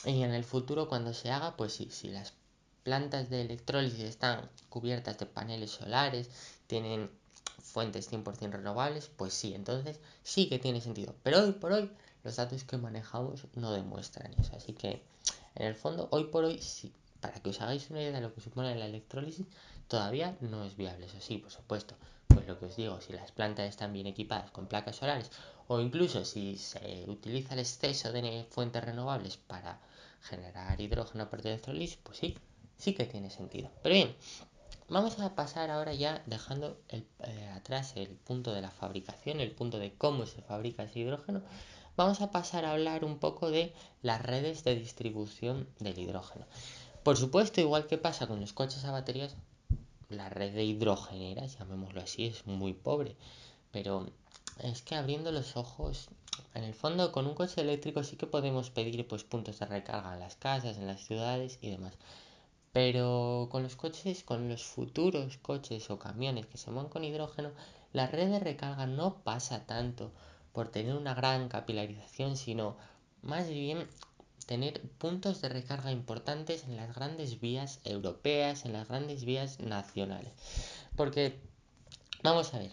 Y 0.05 0.23
en 0.23 0.31
el 0.31 0.43
futuro 0.43 0.87
cuando 0.87 1.13
se 1.13 1.31
haga, 1.31 1.57
pues 1.57 1.73
sí, 1.73 1.89
si 1.91 2.07
las 2.09 2.33
plantas 2.83 3.29
de 3.29 3.41
electrólisis 3.41 4.01
están 4.01 4.49
cubiertas 4.69 5.17
de 5.17 5.25
paneles 5.25 5.71
solares, 5.71 6.29
tienen 6.67 7.09
fuentes 7.61 8.11
100% 8.11 8.51
renovables, 8.51 9.09
pues 9.15 9.33
sí, 9.33 9.53
entonces 9.53 9.99
sí 10.23 10.47
que 10.47 10.59
tiene 10.59 10.81
sentido. 10.81 11.15
Pero 11.23 11.43
hoy 11.43 11.51
por 11.53 11.73
hoy 11.73 11.89
los 12.23 12.35
datos 12.35 12.63
que 12.63 12.77
manejamos 12.77 13.47
no 13.55 13.71
demuestran 13.71 14.33
eso. 14.39 14.55
Así 14.55 14.73
que 14.73 15.01
en 15.55 15.67
el 15.67 15.75
fondo, 15.75 16.07
hoy 16.11 16.25
por 16.25 16.45
hoy, 16.45 16.59
sí, 16.59 16.91
para 17.19 17.39
que 17.39 17.49
os 17.49 17.61
hagáis 17.61 17.89
una 17.89 18.01
idea 18.01 18.13
de 18.13 18.21
lo 18.21 18.33
que 18.33 18.41
supone 18.41 18.75
la 18.75 18.85
electrólisis, 18.85 19.45
todavía 19.87 20.35
no 20.41 20.63
es 20.63 20.75
viable. 20.75 21.05
Eso 21.05 21.19
sí, 21.19 21.37
por 21.37 21.51
supuesto, 21.51 21.95
pues 22.27 22.47
lo 22.47 22.59
que 22.59 22.65
os 22.65 22.75
digo, 22.75 22.99
si 23.01 23.13
las 23.13 23.31
plantas 23.31 23.69
están 23.69 23.93
bien 23.93 24.07
equipadas 24.07 24.51
con 24.51 24.67
placas 24.67 24.95
solares 24.95 25.31
o 25.67 25.79
incluso 25.79 26.25
si 26.25 26.57
se 26.57 27.05
utiliza 27.07 27.53
el 27.53 27.59
exceso 27.59 28.11
de 28.11 28.45
fuentes 28.49 28.83
renovables 28.83 29.37
para 29.37 29.79
generar 30.21 30.79
hidrógeno 30.79 31.29
por 31.29 31.39
electrolisis, 31.45 31.97
pues 32.03 32.17
sí, 32.17 32.37
sí 32.77 32.93
que 32.93 33.05
tiene 33.05 33.29
sentido. 33.29 33.69
Pero 33.81 33.95
bien, 33.95 34.15
vamos 34.89 35.19
a 35.19 35.35
pasar 35.35 35.69
ahora 35.69 35.93
ya 35.93 36.21
dejando 36.25 36.77
el, 36.89 37.05
eh, 37.19 37.49
atrás 37.55 37.93
el 37.95 38.09
punto 38.09 38.53
de 38.53 38.61
la 38.61 38.71
fabricación, 38.71 39.39
el 39.39 39.51
punto 39.51 39.79
de 39.79 39.93
cómo 39.93 40.25
se 40.25 40.41
fabrica 40.41 40.83
ese 40.83 40.99
hidrógeno. 40.99 41.41
Vamos 41.95 42.21
a 42.21 42.31
pasar 42.31 42.65
a 42.65 42.71
hablar 42.71 43.05
un 43.05 43.19
poco 43.19 43.51
de 43.51 43.71
las 44.01 44.19
redes 44.19 44.63
de 44.63 44.75
distribución 44.75 45.67
del 45.79 45.99
hidrógeno. 45.99 46.45
Por 47.03 47.17
supuesto, 47.17 47.61
igual 47.61 47.85
que 47.85 47.99
pasa 47.99 48.25
con 48.25 48.39
los 48.39 48.51
coches 48.51 48.83
a 48.85 48.91
baterías, 48.91 49.35
la 50.09 50.29
red 50.29 50.55
de 50.55 50.63
hidrogeneras, 50.63 51.59
llamémoslo 51.59 52.01
así, 52.01 52.25
es 52.25 52.47
muy 52.47 52.73
pobre. 52.73 53.15
Pero 53.71 54.07
es 54.63 54.81
que 54.81 54.95
abriendo 54.95 55.31
los 55.31 55.55
ojos, 55.55 56.09
en 56.55 56.63
el 56.63 56.73
fondo 56.73 57.11
con 57.11 57.27
un 57.27 57.35
coche 57.35 57.61
eléctrico 57.61 58.03
sí 58.03 58.15
que 58.15 58.25
podemos 58.25 58.71
pedir 58.71 59.07
pues 59.07 59.23
puntos 59.23 59.59
de 59.59 59.67
recarga 59.67 60.15
en 60.15 60.19
las 60.19 60.35
casas, 60.35 60.77
en 60.77 60.87
las 60.87 61.05
ciudades 61.05 61.59
y 61.61 61.69
demás. 61.69 61.93
Pero 62.71 63.49
con 63.51 63.61
los 63.61 63.75
coches, 63.75 64.23
con 64.23 64.49
los 64.49 64.63
futuros 64.63 65.37
coches 65.37 65.91
o 65.91 65.99
camiones 65.99 66.47
que 66.47 66.57
se 66.57 66.71
mueven 66.71 66.89
con 66.89 67.03
hidrógeno, 67.03 67.51
la 67.91 68.07
red 68.07 68.31
de 68.31 68.39
recarga 68.39 68.87
no 68.87 69.17
pasa 69.23 69.67
tanto 69.67 70.11
por 70.53 70.69
tener 70.69 70.95
una 70.95 71.13
gran 71.13 71.49
capilarización, 71.49 72.37
sino 72.37 72.77
más 73.21 73.49
bien 73.49 73.87
tener 74.45 74.81
puntos 74.97 75.41
de 75.41 75.49
recarga 75.49 75.91
importantes 75.91 76.63
en 76.65 76.77
las 76.77 76.95
grandes 76.95 77.39
vías 77.39 77.79
europeas, 77.83 78.65
en 78.65 78.73
las 78.73 78.87
grandes 78.87 79.25
vías 79.25 79.59
nacionales. 79.59 80.31
Porque, 80.95 81.39
vamos 82.21 82.53
a 82.53 82.59
ver, 82.59 82.71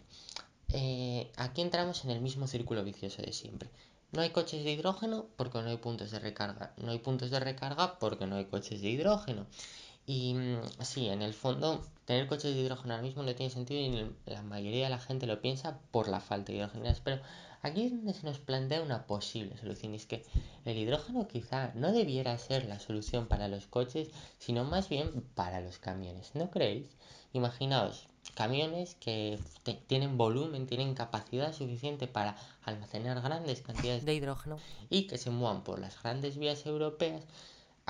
eh, 0.72 1.30
aquí 1.36 1.62
entramos 1.62 2.04
en 2.04 2.10
el 2.10 2.20
mismo 2.20 2.46
círculo 2.46 2.84
vicioso 2.84 3.22
de 3.22 3.32
siempre. 3.32 3.70
No 4.12 4.22
hay 4.22 4.30
coches 4.30 4.64
de 4.64 4.72
hidrógeno 4.72 5.26
porque 5.36 5.62
no 5.62 5.68
hay 5.68 5.76
puntos 5.76 6.10
de 6.10 6.18
recarga. 6.18 6.74
No 6.76 6.90
hay 6.90 6.98
puntos 6.98 7.30
de 7.30 7.40
recarga 7.40 7.98
porque 7.98 8.26
no 8.26 8.36
hay 8.36 8.46
coches 8.46 8.82
de 8.82 8.90
hidrógeno. 8.90 9.46
Y 10.06 10.34
mm, 10.34 10.60
sí, 10.82 11.08
en 11.08 11.22
el 11.22 11.34
fondo, 11.34 11.86
tener 12.04 12.26
coches 12.26 12.54
de 12.54 12.60
hidrógeno 12.60 12.94
ahora 12.94 13.06
mismo 13.06 13.22
no 13.22 13.34
tiene 13.34 13.50
sentido 13.50 13.80
y 13.80 14.30
la 14.30 14.42
mayoría 14.42 14.84
de 14.84 14.90
la 14.90 14.98
gente 14.98 15.26
lo 15.26 15.40
piensa 15.40 15.78
por 15.92 16.08
la 16.08 16.20
falta 16.20 16.50
de 16.50 16.58
hidrógeno. 16.58 16.84
Pero 17.04 17.22
aquí 17.62 17.84
es 17.84 17.92
donde 17.92 18.14
se 18.14 18.24
nos 18.24 18.38
plantea 18.38 18.82
una 18.82 19.06
posible 19.06 19.56
solución. 19.56 19.92
Y 19.92 19.96
es 19.96 20.06
que 20.06 20.24
el 20.64 20.76
hidrógeno 20.76 21.28
quizá 21.28 21.72
no 21.74 21.92
debiera 21.92 22.36
ser 22.38 22.66
la 22.66 22.78
solución 22.78 23.26
para 23.26 23.48
los 23.48 23.66
coches, 23.66 24.08
sino 24.38 24.64
más 24.64 24.88
bien 24.88 25.24
para 25.34 25.60
los 25.60 25.78
camiones. 25.78 26.34
¿No 26.34 26.50
creéis? 26.50 26.86
Imaginaos, 27.32 28.08
camiones 28.34 28.94
que 28.96 29.38
tienen 29.86 30.16
volumen, 30.16 30.66
tienen 30.66 30.94
capacidad 30.94 31.52
suficiente 31.52 32.06
para 32.06 32.36
almacenar 32.64 33.20
grandes 33.20 33.62
cantidades 33.62 34.04
de 34.04 34.14
hidrógeno 34.14 34.56
y 34.88 35.06
que 35.06 35.18
se 35.18 35.30
muevan 35.30 35.62
por 35.62 35.78
las 35.78 36.02
grandes 36.02 36.38
vías 36.38 36.66
europeas 36.66 37.22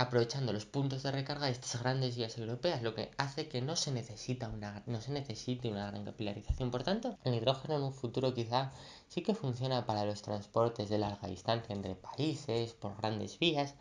aprovechando 0.00 0.54
los 0.54 0.64
puntos 0.64 1.02
de 1.02 1.12
recarga 1.12 1.44
de 1.44 1.52
estas 1.52 1.78
grandes 1.78 2.16
vías 2.16 2.38
europeas, 2.38 2.82
lo 2.82 2.94
que 2.94 3.10
hace 3.18 3.48
que 3.48 3.60
no 3.60 3.76
se, 3.76 3.92
necesita 3.92 4.48
una, 4.48 4.82
no 4.86 4.98
se 5.02 5.12
necesite 5.12 5.68
una 5.68 5.90
gran 5.90 6.06
capilarización. 6.06 6.70
Por 6.70 6.82
tanto, 6.84 7.18
el 7.22 7.34
hidrógeno 7.34 7.76
en 7.76 7.82
un 7.82 7.92
futuro 7.92 8.32
quizá 8.32 8.72
sí 9.08 9.20
que 9.20 9.34
funciona 9.34 9.84
para 9.84 10.06
los 10.06 10.22
transportes 10.22 10.88
de 10.88 10.96
larga 10.96 11.28
distancia 11.28 11.74
entre 11.74 11.96
países, 11.96 12.72
por 12.72 12.96
grandes 12.96 13.38
vías 13.38 13.74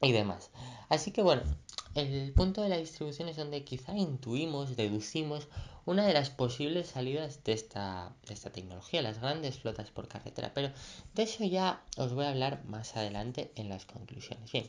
y 0.00 0.12
demás. 0.12 0.50
Así 0.88 1.10
que 1.10 1.22
bueno, 1.22 1.42
el 1.96 2.32
punto 2.32 2.62
de 2.62 2.68
la 2.68 2.76
distribución 2.76 3.28
es 3.28 3.36
donde 3.36 3.64
quizá 3.64 3.96
intuimos, 3.96 4.76
deducimos 4.76 5.48
una 5.86 6.06
de 6.06 6.14
las 6.14 6.30
posibles 6.30 6.88
salidas 6.88 7.44
de 7.44 7.52
esta, 7.52 8.12
de 8.26 8.34
esta 8.34 8.50
tecnología, 8.50 9.02
las 9.02 9.20
grandes 9.20 9.58
flotas 9.58 9.90
por 9.90 10.08
carretera. 10.08 10.52
Pero 10.54 10.70
de 11.14 11.22
eso 11.22 11.44
ya 11.44 11.82
os 11.96 12.12
voy 12.14 12.24
a 12.24 12.30
hablar 12.30 12.64
más 12.64 12.96
adelante 12.96 13.52
en 13.56 13.68
las 13.68 13.84
conclusiones. 13.84 14.50
Bien, 14.52 14.66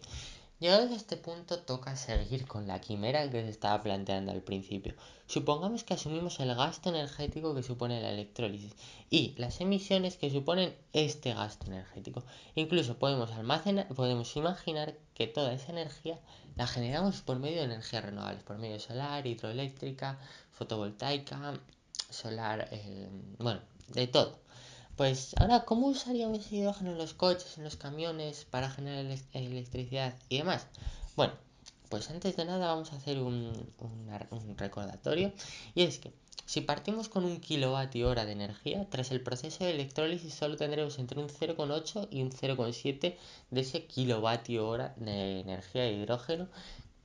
Llegados 0.58 0.90
a 0.92 0.96
este 0.96 1.18
punto 1.18 1.60
toca 1.60 1.98
seguir 1.98 2.48
con 2.48 2.66
la 2.66 2.80
quimera 2.80 3.30
que 3.30 3.42
se 3.44 3.50
estaba 3.50 3.84
planteando 3.84 4.32
al 4.32 4.42
principio. 4.42 4.96
Supongamos 5.28 5.84
que 5.84 5.96
asumimos 5.96 6.40
el 6.40 6.56
gasto 6.56 6.90
energético 6.90 7.54
que 7.54 7.62
supone 7.62 8.02
la 8.02 8.12
electrólisis 8.12 8.74
y 9.10 9.36
las 9.38 9.60
emisiones 9.60 10.16
que 10.16 10.30
suponen 10.30 10.74
este 10.94 11.34
gasto 11.34 11.66
energético. 11.68 12.24
Incluso 12.56 12.98
podemos 12.98 13.32
almacenar, 13.32 13.90
podemos 13.90 14.34
imaginar 14.38 14.96
que 15.14 15.28
toda 15.28 15.52
esa 15.52 15.74
energía 15.74 16.22
la 16.56 16.68
generamos 16.68 17.22
por 17.22 17.38
medio 17.38 17.58
de 17.58 17.66
energías 17.66 18.06
renovables, 18.06 18.44
por 18.44 18.58
medio 18.58 18.80
solar, 18.80 19.28
hidroeléctrica, 19.28 20.18
fotovoltaica, 20.52 21.60
solar, 22.10 22.70
eh, 22.72 23.10
bueno, 23.40 23.60
de 23.90 24.08
todo. 24.08 24.45
Pues 24.96 25.36
ahora, 25.38 25.66
¿cómo 25.66 25.88
usaríamos 25.88 26.50
hidrógeno 26.54 26.92
en 26.92 26.98
los 26.98 27.14
coches, 27.14 27.58
en 27.58 27.66
los 27.66 27.76
camiones, 27.76 28.46
para 28.46 28.70
generar 28.70 29.06
electricidad 29.34 30.16
y 30.30 30.38
demás? 30.38 30.68
Bueno, 31.18 31.34
pues 31.90 32.10
antes 32.10 32.38
de 32.38 32.46
nada 32.46 32.68
vamos 32.68 32.94
a 32.94 32.96
hacer 32.96 33.20
un, 33.20 33.52
un, 33.78 34.58
recordatorio 34.58 35.34
y 35.74 35.84
es 35.84 36.00
que 36.00 36.14
si 36.46 36.62
partimos 36.62 37.10
con 37.10 37.26
un 37.26 37.42
kilovatio 37.42 38.08
hora 38.08 38.26
de 38.26 38.32
energía, 38.32 38.88
tras 38.90 39.12
el 39.12 39.22
proceso 39.22 39.66
de 39.66 39.72
electrólisis 39.72 40.34
solo 40.34 40.56
tendremos 40.56 40.98
entre 40.98 41.20
un 41.20 41.28
0,8 41.28 42.08
y 42.10 42.22
un 42.22 42.32
0,7 42.32 43.18
de 43.52 43.62
ese 43.62 43.86
kilovatio 43.88 44.66
hora 44.66 44.94
de 44.96 45.42
energía 45.42 45.84
de 45.84 45.92
hidrógeno 45.92 46.48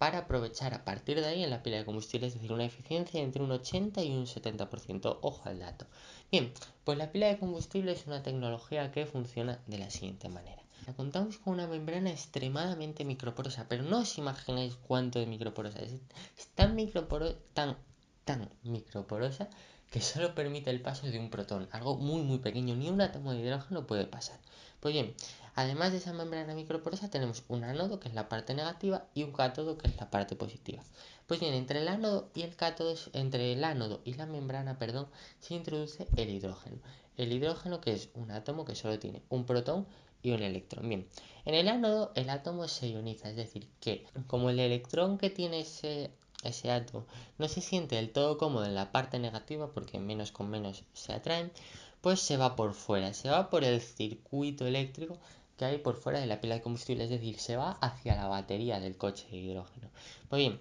para 0.00 0.20
aprovechar 0.20 0.72
a 0.72 0.82
partir 0.82 1.20
de 1.20 1.26
ahí 1.26 1.44
en 1.44 1.50
la 1.50 1.62
pila 1.62 1.76
de 1.76 1.84
combustible, 1.84 2.26
es 2.26 2.32
decir, 2.32 2.54
una 2.54 2.64
eficiencia 2.64 3.20
entre 3.20 3.42
un 3.42 3.52
80 3.52 4.02
y 4.02 4.10
un 4.10 4.24
70%. 4.24 5.18
Ojo 5.20 5.42
al 5.46 5.58
dato. 5.58 5.86
Bien, 6.30 6.52
pues 6.84 6.96
la 6.96 7.10
pila 7.10 7.26
de 7.26 7.38
combustible 7.38 7.90
es 7.90 8.06
una 8.06 8.22
tecnología 8.22 8.92
que 8.92 9.04
funciona 9.04 9.58
de 9.66 9.78
la 9.78 9.90
siguiente 9.90 10.28
manera. 10.28 10.62
Contamos 10.96 11.38
con 11.38 11.54
una 11.54 11.66
membrana 11.66 12.10
extremadamente 12.10 13.04
microporosa, 13.04 13.66
pero 13.68 13.82
no 13.82 13.98
os 13.98 14.16
imagináis 14.16 14.76
cuánto 14.76 15.18
de 15.18 15.26
microporosa 15.26 15.80
es. 15.80 15.92
Es 16.38 16.46
tan 16.54 16.74
microporosa, 16.76 17.36
tan, 17.52 17.76
tan 18.24 18.48
microporosa 18.62 19.48
que 19.90 20.00
solo 20.00 20.34
permite 20.34 20.70
el 20.70 20.80
paso 20.80 21.06
de 21.06 21.18
un 21.18 21.30
protón, 21.30 21.68
algo 21.72 21.96
muy 21.96 22.22
muy 22.22 22.38
pequeño, 22.38 22.76
ni 22.76 22.88
un 22.88 23.00
átomo 23.00 23.32
de 23.32 23.40
hidrógeno 23.40 23.86
puede 23.86 24.06
pasar. 24.06 24.38
Pues 24.80 24.94
bien, 24.94 25.14
Además 25.56 25.92
de 25.92 25.98
esa 25.98 26.12
membrana 26.12 26.54
microporosa 26.54 27.10
tenemos 27.10 27.42
un 27.48 27.64
ánodo 27.64 27.98
que 27.98 28.08
es 28.08 28.14
la 28.14 28.28
parte 28.28 28.54
negativa 28.54 29.04
y 29.14 29.24
un 29.24 29.32
cátodo 29.32 29.76
que 29.76 29.88
es 29.88 29.96
la 29.96 30.08
parte 30.08 30.36
positiva. 30.36 30.82
Pues 31.30 31.38
bien, 31.38 31.54
entre 31.54 31.78
el 31.78 31.86
ánodo 31.86 32.28
y 32.34 32.42
el 32.42 32.56
cátodo, 32.56 32.96
entre 33.12 33.52
el 33.52 33.62
ánodo 33.62 34.00
y 34.04 34.14
la 34.14 34.26
membrana, 34.26 34.80
perdón, 34.80 35.06
se 35.38 35.54
introduce 35.54 36.08
el 36.16 36.28
hidrógeno. 36.28 36.78
El 37.16 37.32
hidrógeno 37.32 37.80
que 37.80 37.92
es 37.92 38.08
un 38.14 38.32
átomo 38.32 38.64
que 38.64 38.74
solo 38.74 38.98
tiene 38.98 39.22
un 39.28 39.46
protón 39.46 39.86
y 40.24 40.32
un 40.32 40.42
electrón. 40.42 40.88
Bien, 40.88 41.06
en 41.44 41.54
el 41.54 41.68
ánodo 41.68 42.10
el 42.16 42.30
átomo 42.30 42.66
se 42.66 42.90
ioniza, 42.90 43.30
es 43.30 43.36
decir, 43.36 43.68
que 43.78 44.04
como 44.26 44.50
el 44.50 44.58
electrón 44.58 45.18
que 45.18 45.30
tiene 45.30 45.60
ese, 45.60 46.10
ese 46.42 46.72
átomo 46.72 47.06
no 47.38 47.46
se 47.46 47.60
siente 47.60 47.94
del 47.94 48.10
todo 48.10 48.36
cómodo 48.36 48.64
en 48.64 48.74
la 48.74 48.90
parte 48.90 49.20
negativa 49.20 49.70
porque 49.72 50.00
menos 50.00 50.32
con 50.32 50.50
menos 50.50 50.82
se 50.94 51.12
atraen, 51.12 51.52
pues 52.00 52.18
se 52.18 52.38
va 52.38 52.56
por 52.56 52.74
fuera, 52.74 53.14
se 53.14 53.30
va 53.30 53.50
por 53.50 53.62
el 53.62 53.80
circuito 53.80 54.66
eléctrico 54.66 55.16
que 55.56 55.64
hay 55.64 55.78
por 55.78 55.94
fuera 55.94 56.18
de 56.18 56.26
la 56.26 56.40
pila 56.40 56.56
de 56.56 56.62
combustible, 56.62 57.04
es 57.04 57.10
decir, 57.10 57.38
se 57.38 57.54
va 57.54 57.78
hacia 57.80 58.16
la 58.16 58.26
batería 58.26 58.80
del 58.80 58.96
coche 58.96 59.28
de 59.30 59.36
hidrógeno. 59.36 59.90
Pues 60.28 60.40
bien, 60.40 60.60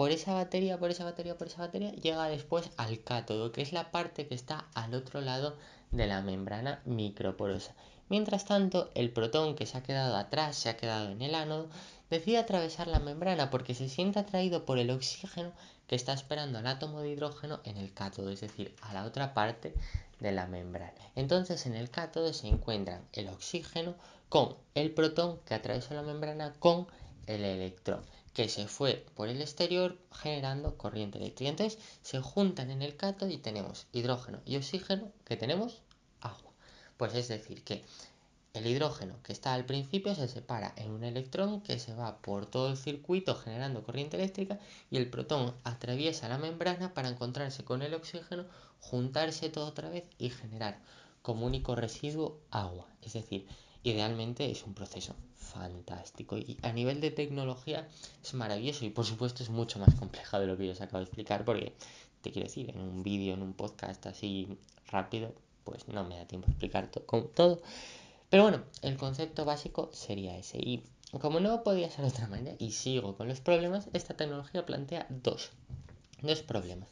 por 0.00 0.12
esa 0.12 0.32
batería, 0.32 0.78
por 0.78 0.90
esa 0.90 1.04
batería, 1.04 1.36
por 1.36 1.48
esa 1.48 1.60
batería, 1.60 1.92
llega 1.92 2.26
después 2.26 2.70
al 2.78 3.04
cátodo, 3.04 3.52
que 3.52 3.60
es 3.60 3.74
la 3.74 3.90
parte 3.90 4.26
que 4.26 4.34
está 4.34 4.64
al 4.72 4.94
otro 4.94 5.20
lado 5.20 5.58
de 5.90 6.06
la 6.06 6.22
membrana 6.22 6.80
microporosa. 6.86 7.74
Mientras 8.08 8.46
tanto, 8.46 8.90
el 8.94 9.10
protón 9.10 9.54
que 9.54 9.66
se 9.66 9.76
ha 9.76 9.82
quedado 9.82 10.16
atrás, 10.16 10.56
se 10.56 10.70
ha 10.70 10.78
quedado 10.78 11.10
en 11.10 11.20
el 11.20 11.34
ánodo, 11.34 11.68
decide 12.08 12.38
atravesar 12.38 12.86
la 12.86 12.98
membrana 12.98 13.50
porque 13.50 13.74
se 13.74 13.90
siente 13.90 14.18
atraído 14.18 14.64
por 14.64 14.78
el 14.78 14.90
oxígeno 14.90 15.52
que 15.86 15.96
está 15.96 16.14
esperando 16.14 16.58
al 16.58 16.66
átomo 16.66 17.02
de 17.02 17.10
hidrógeno 17.10 17.60
en 17.64 17.76
el 17.76 17.92
cátodo, 17.92 18.30
es 18.30 18.40
decir, 18.40 18.74
a 18.80 18.94
la 18.94 19.04
otra 19.04 19.34
parte 19.34 19.74
de 20.18 20.32
la 20.32 20.46
membrana. 20.46 20.94
Entonces 21.14 21.66
en 21.66 21.74
el 21.74 21.90
cátodo 21.90 22.32
se 22.32 22.48
encuentran 22.48 23.06
el 23.12 23.28
oxígeno 23.28 23.94
con 24.30 24.56
el 24.74 24.92
protón 24.92 25.40
que 25.44 25.52
atravesó 25.52 25.92
la 25.92 26.00
membrana 26.00 26.54
con 26.58 26.86
el 27.26 27.44
electrón 27.44 28.00
que 28.40 28.48
se 28.48 28.68
fue 28.68 29.04
por 29.16 29.28
el 29.28 29.42
exterior 29.42 29.98
generando 30.10 30.78
corriente 30.78 31.18
eléctrica. 31.18 31.50
Entonces 31.50 31.78
se 32.00 32.22
juntan 32.22 32.70
en 32.70 32.80
el 32.80 32.96
cátodo 32.96 33.28
y 33.28 33.36
tenemos 33.36 33.86
hidrógeno 33.92 34.40
y 34.46 34.56
oxígeno 34.56 35.12
que 35.26 35.36
tenemos 35.36 35.82
agua. 36.22 36.50
Pues 36.96 37.14
es 37.14 37.28
decir 37.28 37.62
que 37.62 37.84
el 38.54 38.66
hidrógeno 38.66 39.22
que 39.24 39.34
está 39.34 39.52
al 39.52 39.66
principio 39.66 40.14
se 40.14 40.26
separa 40.26 40.72
en 40.76 40.90
un 40.90 41.04
electrón 41.04 41.60
que 41.60 41.78
se 41.78 41.92
va 41.92 42.16
por 42.22 42.46
todo 42.46 42.70
el 42.70 42.78
circuito 42.78 43.34
generando 43.34 43.82
corriente 43.82 44.16
eléctrica 44.16 44.58
y 44.90 44.96
el 44.96 45.10
protón 45.10 45.54
atraviesa 45.62 46.30
la 46.30 46.38
membrana 46.38 46.94
para 46.94 47.10
encontrarse 47.10 47.62
con 47.62 47.82
el 47.82 47.92
oxígeno, 47.92 48.46
juntarse 48.80 49.50
todo 49.50 49.66
otra 49.66 49.90
vez 49.90 50.04
y 50.16 50.30
generar 50.30 50.80
como 51.20 51.44
único 51.44 51.74
residuo 51.74 52.40
agua. 52.50 52.86
Es 53.02 53.12
decir, 53.12 53.46
idealmente 53.82 54.50
es 54.50 54.64
un 54.64 54.74
proceso 54.74 55.14
fantástico 55.36 56.36
y 56.38 56.58
a 56.62 56.72
nivel 56.72 57.00
de 57.00 57.10
tecnología 57.10 57.88
es 58.22 58.34
maravilloso 58.34 58.84
y 58.84 58.90
por 58.90 59.04
supuesto 59.04 59.42
es 59.42 59.50
mucho 59.50 59.78
más 59.78 59.94
complejo 59.94 60.38
de 60.38 60.46
lo 60.46 60.56
que 60.56 60.66
yo 60.66 60.72
os 60.72 60.80
acabo 60.80 60.98
de 60.98 61.04
explicar 61.04 61.44
porque 61.44 61.72
te 62.22 62.30
quiero 62.30 62.46
decir, 62.46 62.70
en 62.70 62.80
un 62.80 63.02
vídeo, 63.02 63.34
en 63.34 63.42
un 63.42 63.54
podcast 63.54 64.06
así 64.06 64.58
rápido, 64.88 65.32
pues 65.64 65.88
no 65.88 66.04
me 66.04 66.16
da 66.16 66.26
tiempo 66.26 66.48
a 66.48 66.50
explicar 66.50 66.90
todo. 66.90 67.62
Pero 68.28 68.42
bueno, 68.42 68.62
el 68.82 68.96
concepto 68.96 69.44
básico 69.44 69.90
sería 69.92 70.36
ese. 70.36 70.58
Y 70.58 70.84
como 71.20 71.40
no 71.40 71.62
podía 71.62 71.90
ser 71.90 72.04
de 72.04 72.10
otra 72.10 72.28
manera, 72.28 72.56
y 72.58 72.72
sigo 72.72 73.16
con 73.16 73.28
los 73.28 73.40
problemas, 73.40 73.88
esta 73.92 74.14
tecnología 74.14 74.66
plantea 74.66 75.06
dos, 75.08 75.50
dos 76.22 76.42
problemas. 76.42 76.88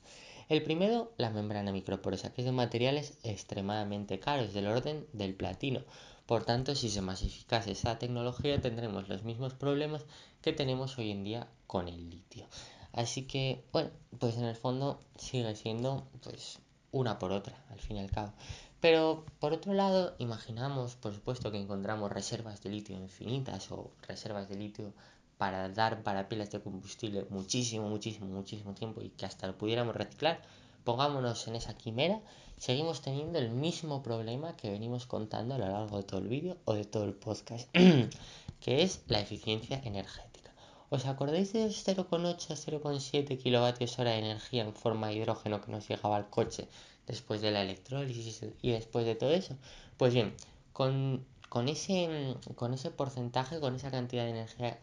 El 0.49 0.63
primero, 0.63 1.13
la 1.19 1.31
membrana 1.31 1.73
microporosa, 1.73 2.33
que 2.33 2.41
es 2.41 2.47
de 2.47 2.53
materiales 2.53 3.19
extremadamente 3.23 4.19
caros, 4.19 4.55
del 4.55 4.67
orden 4.67 5.07
del 5.13 5.35
platino. 5.35 5.83
Por 6.29 6.45
tanto, 6.45 6.75
si 6.75 6.91
se 6.91 7.01
masificase 7.01 7.71
esa 7.71 7.99
tecnología, 7.99 8.61
tendremos 8.61 9.09
los 9.09 9.23
mismos 9.23 9.55
problemas 9.55 10.05
que 10.43 10.53
tenemos 10.53 10.99
hoy 10.99 11.11
en 11.11 11.25
día 11.25 11.49
con 11.67 11.89
el 11.89 12.11
litio. 12.11 12.45
Así 12.93 13.23
que, 13.23 13.65
bueno, 13.73 13.89
pues 14.19 14.37
en 14.37 14.45
el 14.45 14.55
fondo 14.55 15.01
sigue 15.17 15.57
siendo 15.57 16.07
pues 16.23 16.59
una 16.93 17.19
por 17.19 17.33
otra, 17.33 17.57
al 17.71 17.81
fin 17.81 17.97
y 17.97 18.01
al 18.01 18.11
cabo. 18.11 18.35
Pero 18.79 19.25
por 19.39 19.55
otro 19.55 19.73
lado, 19.73 20.17
imaginamos, 20.19 20.97
por 20.97 21.15
supuesto, 21.15 21.51
que 21.51 21.57
encontramos 21.57 22.13
reservas 22.13 22.63
de 22.63 22.69
litio 22.69 22.95
infinitas 22.95 23.73
o 23.73 23.91
reservas 24.07 24.51
de 24.51 24.57
litio 24.57 24.93
para 25.39 25.71
dar 25.71 26.03
para 26.03 26.29
pilas 26.29 26.51
de 26.51 26.61
combustible 26.61 27.27
muchísimo, 27.31 27.89
muchísimo, 27.89 28.27
muchísimo 28.27 28.75
tiempo 28.75 29.01
y 29.01 29.09
que 29.09 29.25
hasta 29.25 29.47
lo 29.47 29.57
pudiéramos 29.57 29.97
reciclar. 29.97 30.43
Pongámonos 30.85 31.47
en 31.49 31.57
esa 31.57 31.77
quimera, 31.77 32.21
seguimos 32.57 33.03
teniendo 33.03 33.39
el 33.39 33.51
mismo 33.51 34.03
problema 34.03 34.57
que 34.57 34.71
venimos 34.71 35.07
contando 35.07 35.55
a 35.55 35.59
lo 35.59 35.69
largo 35.69 35.99
de 35.99 36.03
todo 36.03 36.21
el 36.21 36.29
vídeo 36.29 36.57
o 36.65 36.75
de 36.75 36.85
todo 36.85 37.05
el 37.05 37.15
podcast, 37.15 37.69
que 38.61 38.83
es 38.83 39.03
la 39.09 39.21
eficiencia 39.21 39.81
energética. 39.85 40.53
¿Os 40.91 41.05
acordáis 41.05 41.53
de 41.53 41.67
los 41.67 41.87
0,8 41.87 42.57
0,7 42.57 43.39
kilovatios 43.39 43.99
hora 43.99 44.13
de 44.13 44.19
energía 44.21 44.63
en 44.63 44.75
forma 44.75 45.09
de 45.09 45.15
hidrógeno 45.17 45.61
que 45.61 45.71
nos 45.71 45.87
llegaba 45.87 46.17
al 46.17 46.31
coche 46.31 46.67
después 47.07 47.43
de 47.43 47.51
la 47.51 47.63
electrólisis 47.63 48.41
y 48.63 48.71
después 48.71 49.05
de 49.05 49.15
todo 49.15 49.31
eso? 49.31 49.55
Pues 49.99 50.15
bien, 50.15 50.35
con, 50.73 51.27
con, 51.51 51.69
ese, 51.69 52.37
con 52.55 52.73
ese 52.73 52.91
porcentaje, 52.91 53.61
con 53.61 53.75
esa 53.75 53.91
cantidad 53.91 54.25
de 54.25 54.31
energía 54.31 54.79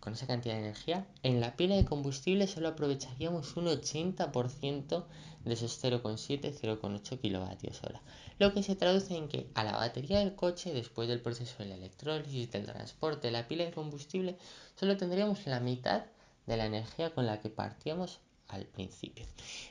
con 0.00 0.14
esa 0.14 0.26
cantidad 0.26 0.54
de 0.54 0.60
energía, 0.60 1.06
en 1.22 1.40
la 1.40 1.56
pila 1.56 1.76
de 1.76 1.84
combustible 1.84 2.46
solo 2.46 2.68
aprovecharíamos 2.68 3.56
un 3.56 3.66
80% 3.66 5.04
de 5.44 5.52
esos 5.52 5.82
0,7, 5.84 6.54
0,8 6.58 7.20
kilovatios 7.20 7.82
hora. 7.84 8.00
Lo 8.38 8.54
que 8.54 8.62
se 8.62 8.76
traduce 8.76 9.14
en 9.14 9.28
que 9.28 9.50
a 9.54 9.62
la 9.62 9.72
batería 9.72 10.20
del 10.20 10.34
coche, 10.34 10.72
después 10.72 11.06
del 11.06 11.20
proceso 11.20 11.54
de 11.58 11.66
la 11.66 11.74
electrólisis, 11.74 12.50
del 12.50 12.64
transporte, 12.64 13.30
la 13.30 13.46
pila 13.46 13.64
de 13.64 13.72
combustible, 13.72 14.38
solo 14.74 14.96
tendríamos 14.96 15.46
la 15.46 15.60
mitad 15.60 16.06
de 16.46 16.56
la 16.56 16.64
energía 16.64 17.14
con 17.14 17.26
la 17.26 17.40
que 17.40 17.50
partíamos 17.50 18.20
al 18.48 18.64
principio. 18.64 19.26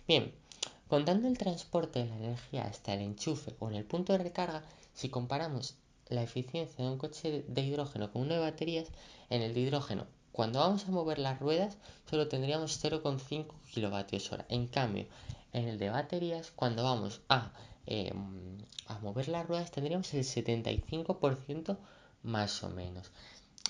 Bien, 0.07 0.31
contando 0.87 1.27
el 1.27 1.39
transporte 1.39 1.99
de 1.99 2.09
la 2.09 2.17
energía 2.17 2.65
hasta 2.65 2.93
el 2.93 3.01
enchufe 3.01 3.55
o 3.57 3.67
en 3.69 3.75
el 3.75 3.85
punto 3.85 4.13
de 4.13 4.19
recarga, 4.19 4.63
si 4.93 5.09
comparamos 5.09 5.75
la 6.07 6.21
eficiencia 6.21 6.85
de 6.85 6.91
un 6.91 6.97
coche 6.99 7.43
de 7.47 7.61
hidrógeno 7.61 8.11
con 8.11 8.21
uno 8.23 8.35
de 8.35 8.39
baterías, 8.39 8.87
en 9.29 9.41
el 9.41 9.53
de 9.53 9.61
hidrógeno 9.61 10.18
cuando 10.31 10.59
vamos 10.59 10.87
a 10.87 10.91
mover 10.91 11.19
las 11.19 11.39
ruedas, 11.39 11.77
solo 12.09 12.27
tendríamos 12.27 12.83
0,5 12.83 13.47
kilovatios 13.71 14.31
hora. 14.31 14.45
En 14.49 14.67
cambio, 14.67 15.05
en 15.53 15.67
el 15.67 15.77
de 15.77 15.89
baterías, 15.89 16.51
cuando 16.51 16.83
vamos 16.83 17.21
a, 17.29 17.51
eh, 17.85 18.13
a 18.87 18.99
mover 18.99 19.27
las 19.27 19.47
ruedas, 19.47 19.71
tendríamos 19.71 20.13
el 20.13 20.23
75% 20.23 21.77
más 22.23 22.63
o 22.63 22.69
menos. 22.69 23.11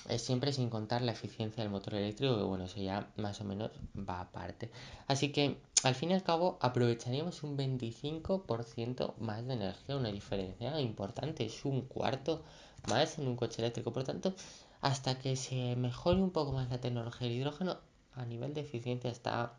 Eh, 0.08 0.18
siempre 0.18 0.52
sin 0.52 0.70
contar 0.70 1.02
la 1.02 1.12
eficiencia 1.12 1.62
del 1.62 1.70
motor 1.70 1.94
eléctrico, 1.94 2.36
que 2.36 2.42
bueno, 2.42 2.64
eso 2.64 2.80
ya 2.80 3.10
más 3.16 3.40
o 3.40 3.44
menos 3.44 3.70
va 3.96 4.20
aparte. 4.20 4.70
Así 5.06 5.30
que, 5.30 5.58
al 5.82 5.94
fin 5.94 6.10
y 6.10 6.14
al 6.14 6.22
cabo, 6.22 6.58
aprovecharíamos 6.60 7.42
un 7.42 7.56
25% 7.56 9.14
más 9.18 9.46
de 9.46 9.54
energía, 9.54 9.96
una 9.96 10.10
diferencia 10.10 10.80
importante, 10.80 11.44
es 11.44 11.64
un 11.64 11.82
cuarto 11.82 12.42
más 12.88 13.18
en 13.18 13.28
un 13.28 13.36
coche 13.36 13.60
eléctrico. 13.60 13.92
Por 13.92 14.04
tanto, 14.04 14.34
hasta 14.80 15.18
que 15.18 15.36
se 15.36 15.76
mejore 15.76 16.20
un 16.20 16.30
poco 16.30 16.52
más 16.52 16.70
la 16.70 16.80
tecnología 16.80 17.28
del 17.28 17.36
hidrógeno, 17.36 17.78
a 18.14 18.24
nivel 18.24 18.54
de 18.54 18.62
eficiencia 18.62 19.10
está 19.10 19.54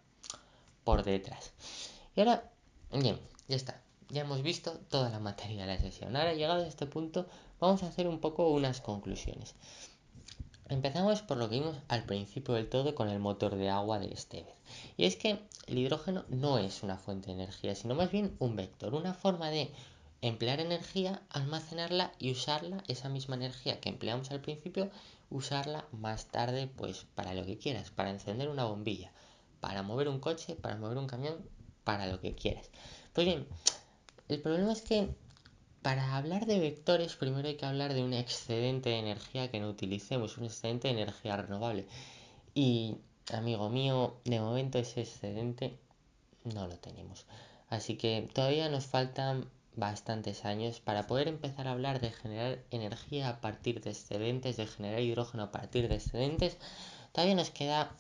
por 0.84 1.04
detrás. 1.04 1.54
Y 2.16 2.22
ahora, 2.22 2.50
bien, 2.92 3.20
ya 3.48 3.56
está. 3.56 3.82
Ya 4.10 4.22
hemos 4.22 4.42
visto 4.42 4.74
toda 4.90 5.10
la 5.10 5.20
materia 5.20 5.66
de 5.66 5.74
la 5.74 5.80
sesión. 5.80 6.16
Ahora, 6.16 6.34
llegado 6.34 6.64
a 6.64 6.68
este 6.68 6.86
punto, 6.86 7.28
vamos 7.60 7.84
a 7.84 7.88
hacer 7.88 8.08
un 8.08 8.20
poco 8.20 8.50
unas 8.50 8.82
conclusiones. 8.82 9.56
Empezamos 10.68 11.22
por 11.22 11.38
lo 11.38 11.50
que 11.50 11.60
vimos 11.60 11.76
al 11.90 12.06
principio 12.06 12.54
del 12.54 12.70
todo 12.70 12.96
con 12.96 13.10
el 13.10 13.20
motor 13.20 13.56
de 13.56 13.70
agua 13.70 14.00
de 14.00 14.14
este 14.14 14.46
Y 14.96 15.04
es 15.04 15.18
que 15.18 15.38
el 15.68 15.78
hidrógeno 15.78 16.24
no 16.30 16.60
es 16.60 16.82
una 16.82 16.98
fuente 16.98 17.28
de 17.28 17.34
energía, 17.34 17.76
sino 17.76 17.94
más 17.94 18.10
bien 18.10 18.36
un 18.40 18.56
vector, 18.56 18.96
una 18.96 19.14
forma 19.14 19.50
de 19.50 19.70
emplear 20.22 20.60
energía, 20.60 21.22
almacenarla 21.30 22.12
y 22.20 22.32
usarla, 22.32 22.84
esa 22.88 23.10
misma 23.10 23.36
energía 23.36 23.80
que 23.80 23.90
empleamos 23.90 24.32
al 24.32 24.42
principio, 24.42 24.92
usarla 25.30 25.86
más 25.92 26.28
tarde 26.28 26.68
pues 26.68 27.06
para 27.16 27.34
lo 27.34 27.46
que 27.46 27.58
quieras, 27.58 27.90
para 27.90 28.12
encender 28.12 28.50
una 28.50 28.66
bombilla, 28.66 29.12
para 29.60 29.82
mover 29.82 30.08
un 30.08 30.20
coche, 30.20 30.56
para 30.56 30.76
mover 30.76 30.98
un 30.98 31.08
camión, 31.08 31.38
para 31.84 32.06
lo 32.08 32.20
que 32.20 32.36
quieras. 32.36 32.70
Pues 33.14 33.26
bien, 33.26 33.48
el 34.30 34.42
problema 34.42 34.74
es 34.74 34.82
que 34.82 35.10
para 35.82 36.16
hablar 36.16 36.46
de 36.46 36.60
vectores 36.60 37.16
primero 37.16 37.48
hay 37.48 37.56
que 37.56 37.66
hablar 37.66 37.94
de 37.94 38.04
un 38.04 38.14
excedente 38.14 38.90
de 38.90 39.00
energía 39.00 39.50
que 39.50 39.60
no 39.60 39.70
utilicemos, 39.70 40.38
un 40.38 40.46
excedente 40.46 40.88
de 40.88 41.02
energía 41.02 41.38
renovable. 41.38 41.88
Y 42.54 42.98
amigo 43.34 43.70
mío, 43.70 44.18
de 44.26 44.40
momento 44.40 44.78
ese 44.78 45.02
excedente 45.02 45.80
no 46.44 46.68
lo 46.68 46.78
tenemos. 46.78 47.26
Así 47.70 47.98
que 47.98 48.30
todavía 48.34 48.70
nos 48.70 48.86
faltan 48.86 49.50
bastantes 49.76 50.46
años 50.46 50.80
para 50.80 51.08
poder 51.08 51.28
empezar 51.28 51.68
a 51.68 51.72
hablar 51.72 52.02
de 52.02 52.12
generar 52.12 52.60
energía 52.72 53.30
a 53.30 53.42
partir 53.42 53.82
de 53.82 53.92
excedentes, 53.92 54.58
de 54.58 54.68
generar 54.68 55.02
hidrógeno 55.02 55.44
a 55.44 55.52
partir 55.52 55.88
de 55.88 55.96
excedentes, 55.96 56.58
todavía 57.12 57.36
nos 57.36 57.50
queda 57.52 57.96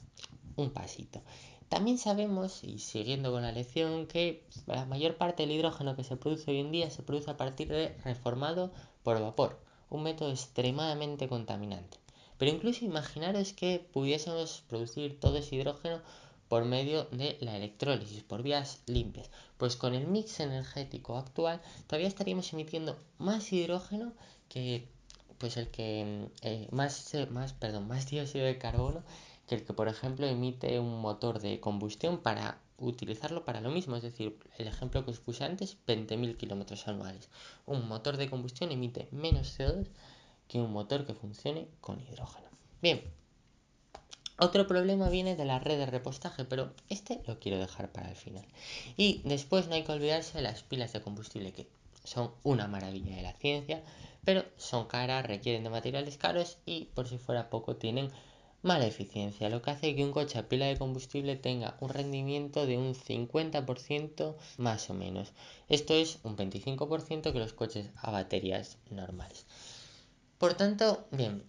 un 0.55 0.71
pasito. 0.71 1.21
También 1.69 1.97
sabemos, 1.97 2.65
y 2.65 2.79
siguiendo 2.79 3.31
con 3.31 3.43
la 3.43 3.53
lección, 3.53 4.05
que 4.05 4.43
la 4.65 4.85
mayor 4.85 5.15
parte 5.15 5.43
del 5.43 5.53
hidrógeno 5.53 5.95
que 5.95 6.03
se 6.03 6.17
produce 6.17 6.51
hoy 6.51 6.59
en 6.59 6.71
día 6.71 6.89
se 6.89 7.01
produce 7.01 7.31
a 7.31 7.37
partir 7.37 7.69
de 7.69 7.95
reformado 8.03 8.73
por 9.03 9.21
vapor, 9.21 9.57
un 9.89 10.03
método 10.03 10.31
extremadamente 10.31 11.29
contaminante. 11.29 11.97
Pero 12.37 12.51
incluso 12.51 12.83
imaginaros 12.83 13.53
que 13.53 13.87
pudiésemos 13.93 14.63
producir 14.67 15.17
todo 15.19 15.37
ese 15.37 15.55
hidrógeno 15.55 16.01
por 16.51 16.65
medio 16.65 17.05
de 17.11 17.37
la 17.39 17.55
electrólisis, 17.55 18.23
por 18.23 18.43
vías 18.43 18.81
limpias. 18.85 19.29
Pues 19.57 19.77
con 19.77 19.93
el 19.93 20.05
mix 20.05 20.41
energético 20.41 21.17
actual 21.17 21.61
todavía 21.87 22.09
estaríamos 22.09 22.51
emitiendo 22.51 22.99
más 23.19 23.53
hidrógeno 23.53 24.11
que 24.49 24.85
pues 25.37 25.55
el 25.55 25.69
que 25.69 26.27
eh, 26.41 26.67
más, 26.71 27.09
más, 27.29 27.53
perdón, 27.53 27.87
más 27.87 28.09
dióxido 28.09 28.45
de 28.45 28.57
carbono 28.57 29.01
que 29.47 29.55
el 29.55 29.63
que 29.63 29.71
por 29.71 29.87
ejemplo 29.87 30.27
emite 30.27 30.77
un 30.77 30.99
motor 30.99 31.39
de 31.39 31.61
combustión 31.61 32.17
para 32.17 32.59
utilizarlo 32.77 33.45
para 33.45 33.61
lo 33.61 33.71
mismo, 33.71 33.95
es 33.95 34.03
decir, 34.03 34.37
el 34.57 34.67
ejemplo 34.67 35.05
que 35.05 35.11
os 35.11 35.21
puse 35.21 35.45
antes, 35.45 35.77
20.000 35.87 36.35
kilómetros 36.35 36.85
anuales. 36.85 37.29
Un 37.65 37.87
motor 37.87 38.17
de 38.17 38.29
combustión 38.29 38.73
emite 38.73 39.07
menos 39.11 39.57
CO2 39.57 39.87
que 40.49 40.59
un 40.59 40.73
motor 40.73 41.05
que 41.05 41.13
funcione 41.13 41.69
con 41.79 42.01
hidrógeno. 42.01 42.49
Bien, 42.81 43.01
otro 44.41 44.65
problema 44.65 45.07
viene 45.09 45.35
de 45.35 45.45
la 45.45 45.59
red 45.59 45.77
de 45.77 45.85
repostaje, 45.85 46.45
pero 46.45 46.73
este 46.89 47.21
lo 47.27 47.39
quiero 47.39 47.59
dejar 47.59 47.91
para 47.91 48.09
el 48.09 48.15
final. 48.15 48.43
Y 48.97 49.21
después 49.23 49.67
no 49.67 49.75
hay 49.75 49.83
que 49.83 49.91
olvidarse 49.91 50.39
de 50.39 50.41
las 50.41 50.63
pilas 50.63 50.93
de 50.93 51.01
combustible, 51.01 51.53
que 51.53 51.67
son 52.03 52.31
una 52.41 52.67
maravilla 52.67 53.15
de 53.15 53.21
la 53.21 53.33
ciencia, 53.33 53.83
pero 54.25 54.43
son 54.57 54.87
caras, 54.87 55.27
requieren 55.27 55.63
de 55.63 55.69
materiales 55.69 56.17
caros 56.17 56.57
y 56.65 56.85
por 56.95 57.07
si 57.07 57.19
fuera 57.19 57.51
poco 57.51 57.75
tienen 57.75 58.09
mala 58.63 58.87
eficiencia, 58.87 59.49
lo 59.49 59.61
que 59.61 59.71
hace 59.71 59.95
que 59.95 60.03
un 60.03 60.11
coche 60.11 60.39
a 60.39 60.49
pila 60.49 60.65
de 60.65 60.77
combustible 60.77 61.35
tenga 61.35 61.77
un 61.79 61.89
rendimiento 61.89 62.65
de 62.65 62.77
un 62.79 62.95
50% 62.95 64.35
más 64.57 64.89
o 64.89 64.95
menos. 64.95 65.33
Esto 65.69 65.93
es 65.93 66.17
un 66.23 66.35
25% 66.35 67.31
que 67.31 67.39
los 67.39 67.53
coches 67.53 67.91
a 67.95 68.09
baterías 68.09 68.79
normales. 68.89 69.45
Por 70.39 70.55
tanto, 70.55 71.05
bien, 71.11 71.43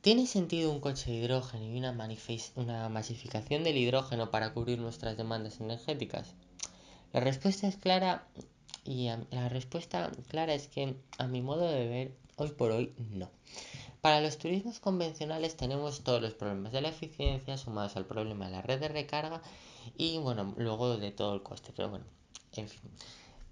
¿Tiene 0.00 0.26
sentido 0.26 0.70
un 0.70 0.80
coche 0.80 1.10
de 1.10 1.16
hidrógeno 1.16 1.64
y 1.64 1.78
una, 1.78 1.96
una 2.56 2.88
masificación 2.88 3.64
del 3.64 3.78
hidrógeno 3.78 4.30
para 4.30 4.52
cubrir 4.52 4.78
nuestras 4.78 5.16
demandas 5.16 5.60
energéticas? 5.60 6.34
La 7.12 7.20
respuesta 7.20 7.66
es 7.66 7.76
clara 7.76 8.26
y 8.84 9.08
la 9.30 9.48
respuesta 9.48 10.10
clara 10.28 10.52
es 10.52 10.68
que 10.68 10.94
a 11.18 11.26
mi 11.26 11.40
modo 11.40 11.66
de 11.66 11.88
ver 11.88 12.14
hoy 12.36 12.50
por 12.50 12.70
hoy 12.70 12.92
no. 12.98 13.30
Para 14.00 14.20
los 14.20 14.36
turismos 14.36 14.80
convencionales 14.80 15.56
tenemos 15.56 16.04
todos 16.04 16.20
los 16.20 16.34
problemas 16.34 16.72
de 16.72 16.82
la 16.82 16.90
eficiencia 16.90 17.56
sumados 17.56 17.96
al 17.96 18.04
problema 18.04 18.44
de 18.44 18.52
la 18.52 18.60
red 18.60 18.78
de 18.78 18.88
recarga 18.88 19.40
y 19.96 20.18
bueno, 20.18 20.54
luego 20.58 20.98
de 20.98 21.10
todo 21.10 21.34
el 21.34 21.42
coste, 21.42 21.72
pero 21.74 21.88
bueno, 21.88 22.04
en 22.52 22.68
fin. 22.68 22.90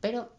Pero 0.01 0.31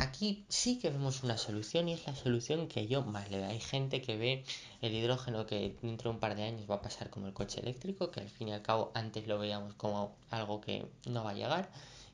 aquí 0.00 0.44
sí 0.48 0.78
que 0.78 0.90
vemos 0.90 1.22
una 1.22 1.36
solución 1.36 1.88
y 1.88 1.92
es 1.92 2.06
la 2.06 2.14
solución 2.14 2.68
que 2.68 2.86
yo 2.86 3.02
más 3.02 3.30
le 3.30 3.38
doy. 3.38 3.48
Hay 3.48 3.60
gente 3.60 4.00
que 4.02 4.16
ve 4.16 4.44
el 4.80 4.94
hidrógeno 4.94 5.46
que 5.46 5.76
dentro 5.82 6.10
de 6.10 6.14
un 6.14 6.20
par 6.20 6.34
de 6.36 6.44
años 6.44 6.68
va 6.70 6.76
a 6.76 6.82
pasar 6.82 7.10
como 7.10 7.26
el 7.26 7.32
coche 7.32 7.60
eléctrico, 7.60 8.10
que 8.10 8.20
al 8.20 8.28
fin 8.28 8.48
y 8.48 8.52
al 8.52 8.62
cabo 8.62 8.90
antes 8.94 9.26
lo 9.26 9.38
veíamos 9.38 9.74
como 9.74 10.14
algo 10.30 10.60
que 10.60 10.86
no 11.06 11.24
va 11.24 11.30
a 11.30 11.34
llegar 11.34 11.70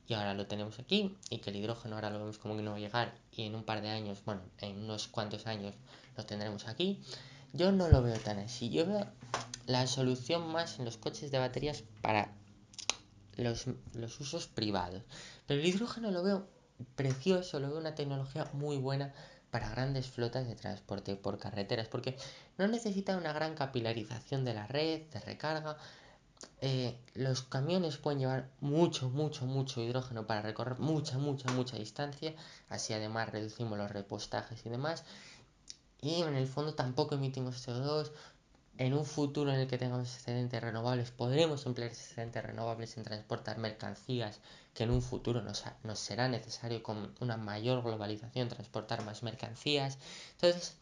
y 0.09 0.15
ahora 0.15 0.35
lo 0.35 0.47
tenemos 0.47 0.79
aquí 0.79 1.17
y 1.31 1.39
que 1.39 1.51
el 1.51 1.57
hidrógeno 1.57 1.97
ahora 1.97 2.11
lo 2.11 2.19
vemos 2.19 2.39
como 2.39 2.57
que 2.57 2.63
no 2.63 2.73
va 2.73 2.77
a 2.77 2.81
llegar 2.81 3.15
y 3.33 3.43
en 3.43 3.55
un 3.55 3.65
par 3.65 3.83
de 3.83 3.89
años, 3.89 4.19
bueno, 4.25 4.43
en 4.61 4.79
unos 4.85 5.09
cuantos 5.09 5.47
años 5.47 5.75
lo 6.17 6.25
tendremos 6.27 6.67
aquí. 6.69 7.01
Yo 7.53 7.73
no 7.73 7.89
lo 7.89 8.03
veo 8.03 8.19
tan 8.19 8.39
así. 8.39 8.69
Yo 8.71 8.87
veo 8.87 9.07
la 9.67 9.87
solución 9.87 10.47
más 10.53 10.79
en 10.79 10.85
los 10.85 10.97
coches 10.97 11.31
de 11.31 11.39
baterías 11.39 11.83
para 12.03 12.31
los, 13.37 13.67
los 13.95 14.21
usos 14.21 14.47
privados. 14.47 15.03
Pero 15.47 15.61
el 15.61 15.67
hidrógeno 15.67 16.11
lo 16.11 16.23
veo 16.23 16.56
precioso, 16.95 17.61
lo 17.61 17.69
veo 17.69 17.79
una 17.79 17.95
tecnología 17.95 18.49
muy 18.53 18.77
buena 18.77 19.13
para 19.51 19.71
grandes 19.71 20.07
flotas 20.07 20.47
de 20.47 20.55
transporte 20.55 21.17
por 21.17 21.39
carreteras, 21.39 21.89
porque 21.89 22.17
no 22.59 22.67
necesita 22.69 23.17
una 23.17 23.33
gran 23.33 23.55
capilarización 23.55 24.45
de 24.45 24.55
la 24.55 24.67
red, 24.67 25.03
de 25.11 25.21
recarga. 25.21 25.77
Eh, 26.61 26.99
los 27.15 27.43
camiones 27.43 27.97
pueden 27.97 28.21
llevar 28.21 28.51
mucho, 28.61 29.09
mucho, 29.09 29.47
mucho 29.47 29.81
hidrógeno 29.81 30.27
para 30.27 30.43
recorrer 30.43 30.79
mucha, 30.79 31.19
mucha, 31.19 31.51
mucha 31.53 31.79
distancia. 31.79 32.35
Así 32.69 32.93
además 32.93 33.31
reducimos 33.31 33.79
los 33.79 33.91
repostajes 33.91 34.65
y 34.67 34.69
demás. 34.69 35.05
Y 36.01 36.23
en 36.23 36.35
el 36.35 36.47
fondo 36.47 36.75
tampoco 36.75 37.15
emitimos 37.15 37.67
CO2. 37.67 38.11
En 38.79 38.93
un 38.93 39.07
futuro 39.07 39.53
en 39.53 39.61
el 39.61 39.69
que 39.69 39.79
tengamos 39.79 40.15
excedentes 40.15 40.61
renovables, 40.61 41.11
podremos 41.11 41.65
emplear 41.65 41.91
excedentes 41.91 42.45
renovables 42.45 42.97
en 42.99 43.05
transportar 43.05 43.57
mercancías 43.57 44.39
que 44.75 44.85
en 44.85 44.91
un 44.91 45.01
futuro 45.01 45.41
nos, 45.41 45.65
nos 45.83 45.99
será 45.99 46.29
necesario 46.29 46.83
con 46.83 47.15
una 47.21 47.39
mayor 47.39 47.83
globalización 47.83 48.51
transportar 48.51 49.03
más 49.03 49.23
mercancías. 49.23 49.97
Entonces, 50.33 50.75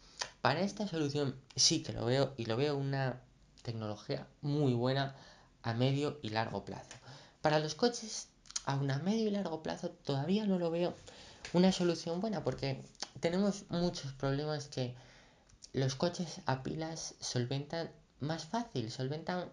para 0.42 0.62
esta 0.62 0.88
solución 0.88 1.36
sí 1.54 1.84
que 1.84 1.92
lo 1.92 2.04
veo 2.04 2.34
y 2.36 2.46
lo 2.46 2.56
veo 2.56 2.76
una 2.76 3.20
tecnología 3.62 4.26
muy 4.42 4.74
buena 4.74 5.14
a 5.62 5.72
medio 5.72 6.18
y 6.20 6.30
largo 6.30 6.64
plazo. 6.64 6.96
Para 7.42 7.60
los 7.60 7.76
coches, 7.76 8.28
aún 8.64 8.90
a 8.90 8.98
medio 8.98 9.28
y 9.28 9.30
largo 9.30 9.62
plazo, 9.62 9.90
todavía 9.90 10.46
no 10.46 10.58
lo 10.58 10.70
veo 10.70 10.94
una 11.52 11.70
solución 11.70 12.20
buena 12.20 12.42
porque 12.42 12.82
tenemos 13.20 13.64
muchos 13.68 14.12
problemas 14.12 14.66
que 14.66 14.94
los 15.74 15.96
coches 15.96 16.40
a 16.46 16.62
pilas 16.62 17.16
solventan 17.20 17.90
más 18.20 18.46
fácil, 18.46 18.90
solventan 18.90 19.50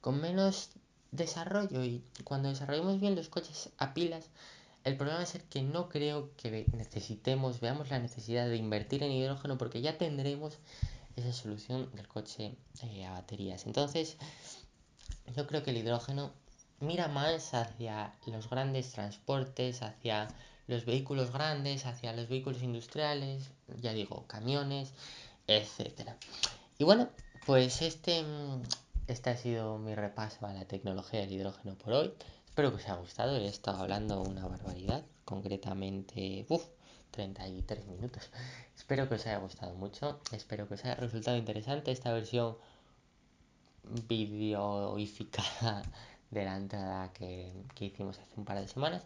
con 0.00 0.20
menos 0.20 0.70
desarrollo 1.12 1.84
y 1.84 2.04
cuando 2.24 2.48
desarrollemos 2.48 3.00
bien 3.00 3.14
los 3.14 3.28
coches 3.28 3.70
a 3.78 3.94
pilas, 3.94 4.28
el 4.82 4.96
problema 4.96 5.22
es 5.22 5.38
que 5.48 5.62
no 5.62 5.88
creo 5.88 6.34
que 6.36 6.66
necesitemos, 6.72 7.60
veamos 7.60 7.88
la 7.88 8.00
necesidad 8.00 8.48
de 8.48 8.56
invertir 8.56 9.04
en 9.04 9.12
hidrógeno 9.12 9.58
porque 9.58 9.80
ya 9.80 9.96
tendremos 9.96 10.58
esa 11.14 11.32
solución 11.32 11.88
del 11.94 12.08
coche 12.08 12.56
eh, 12.82 13.04
a 13.04 13.12
baterías. 13.12 13.66
Entonces, 13.66 14.16
yo 15.36 15.46
creo 15.46 15.62
que 15.62 15.70
el 15.70 15.76
hidrógeno 15.76 16.32
mira 16.80 17.06
más 17.06 17.54
hacia 17.54 18.16
los 18.26 18.50
grandes 18.50 18.90
transportes, 18.90 19.82
hacia 19.82 20.28
los 20.66 20.84
vehículos 20.84 21.30
grandes, 21.32 21.86
hacia 21.86 22.12
los 22.12 22.28
vehículos 22.28 22.62
industriales, 22.62 23.50
ya 23.80 23.92
digo, 23.92 24.26
camiones, 24.26 24.94
etcétera. 25.56 26.16
Y 26.78 26.84
bueno, 26.84 27.08
pues 27.46 27.82
este, 27.82 28.24
este 29.06 29.30
ha 29.30 29.36
sido 29.36 29.78
mi 29.78 29.94
repaso 29.94 30.46
a 30.46 30.52
la 30.52 30.64
tecnología 30.66 31.20
del 31.20 31.32
hidrógeno 31.32 31.74
por 31.74 31.92
hoy. 31.92 32.12
Espero 32.46 32.70
que 32.70 32.76
os 32.76 32.84
haya 32.84 32.96
gustado. 32.96 33.36
He 33.36 33.46
estado 33.46 33.78
hablando 33.78 34.22
una 34.22 34.46
barbaridad, 34.46 35.04
concretamente, 35.24 36.46
uff, 36.48 36.64
33 37.10 37.86
minutos. 37.86 38.30
Espero 38.76 39.08
que 39.08 39.16
os 39.16 39.26
haya 39.26 39.38
gustado 39.38 39.74
mucho. 39.74 40.20
Espero 40.32 40.68
que 40.68 40.74
os 40.74 40.84
haya 40.84 40.94
resultado 40.94 41.36
interesante 41.36 41.90
esta 41.90 42.12
versión 42.12 42.56
videoificada 44.08 45.82
de 46.30 46.44
la 46.44 46.56
entrada 46.56 47.12
que, 47.12 47.52
que 47.74 47.86
hicimos 47.86 48.18
hace 48.18 48.34
un 48.36 48.44
par 48.44 48.60
de 48.60 48.68
semanas. 48.68 49.04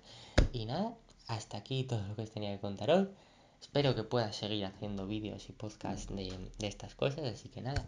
Y 0.53 0.67
nada, 0.67 0.95
hasta 1.29 1.59
aquí 1.59 1.85
todo 1.85 2.07
lo 2.07 2.17
que 2.17 2.23
os 2.23 2.31
tenía 2.31 2.53
que 2.53 2.61
contar 2.61 2.91
hoy. 2.91 3.09
Espero 3.65 3.95
que 3.95 4.05
pueda 4.05 4.31
seguir 4.35 4.67
haciendo 4.67 5.07
vídeos 5.07 5.49
y 5.49 5.53
podcasts 5.53 6.15
de, 6.15 6.51
de 6.59 6.67
estas 6.67 6.95
cosas, 6.95 7.25
así 7.25 7.49
que 7.49 7.63
nada, 7.63 7.83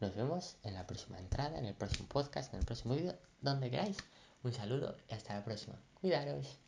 nos 0.00 0.16
vemos 0.16 0.56
en 0.64 0.74
la 0.74 0.88
próxima 0.88 1.20
entrada, 1.20 1.56
en 1.56 1.66
el 1.66 1.74
próximo 1.74 2.08
podcast, 2.08 2.52
en 2.52 2.58
el 2.58 2.66
próximo 2.66 2.96
vídeo, 2.96 3.16
donde 3.40 3.70
queráis. 3.70 3.96
Un 4.42 4.52
saludo 4.52 4.96
y 5.08 5.14
hasta 5.14 5.34
la 5.34 5.44
próxima. 5.44 5.76
Cuidaros. 6.00 6.58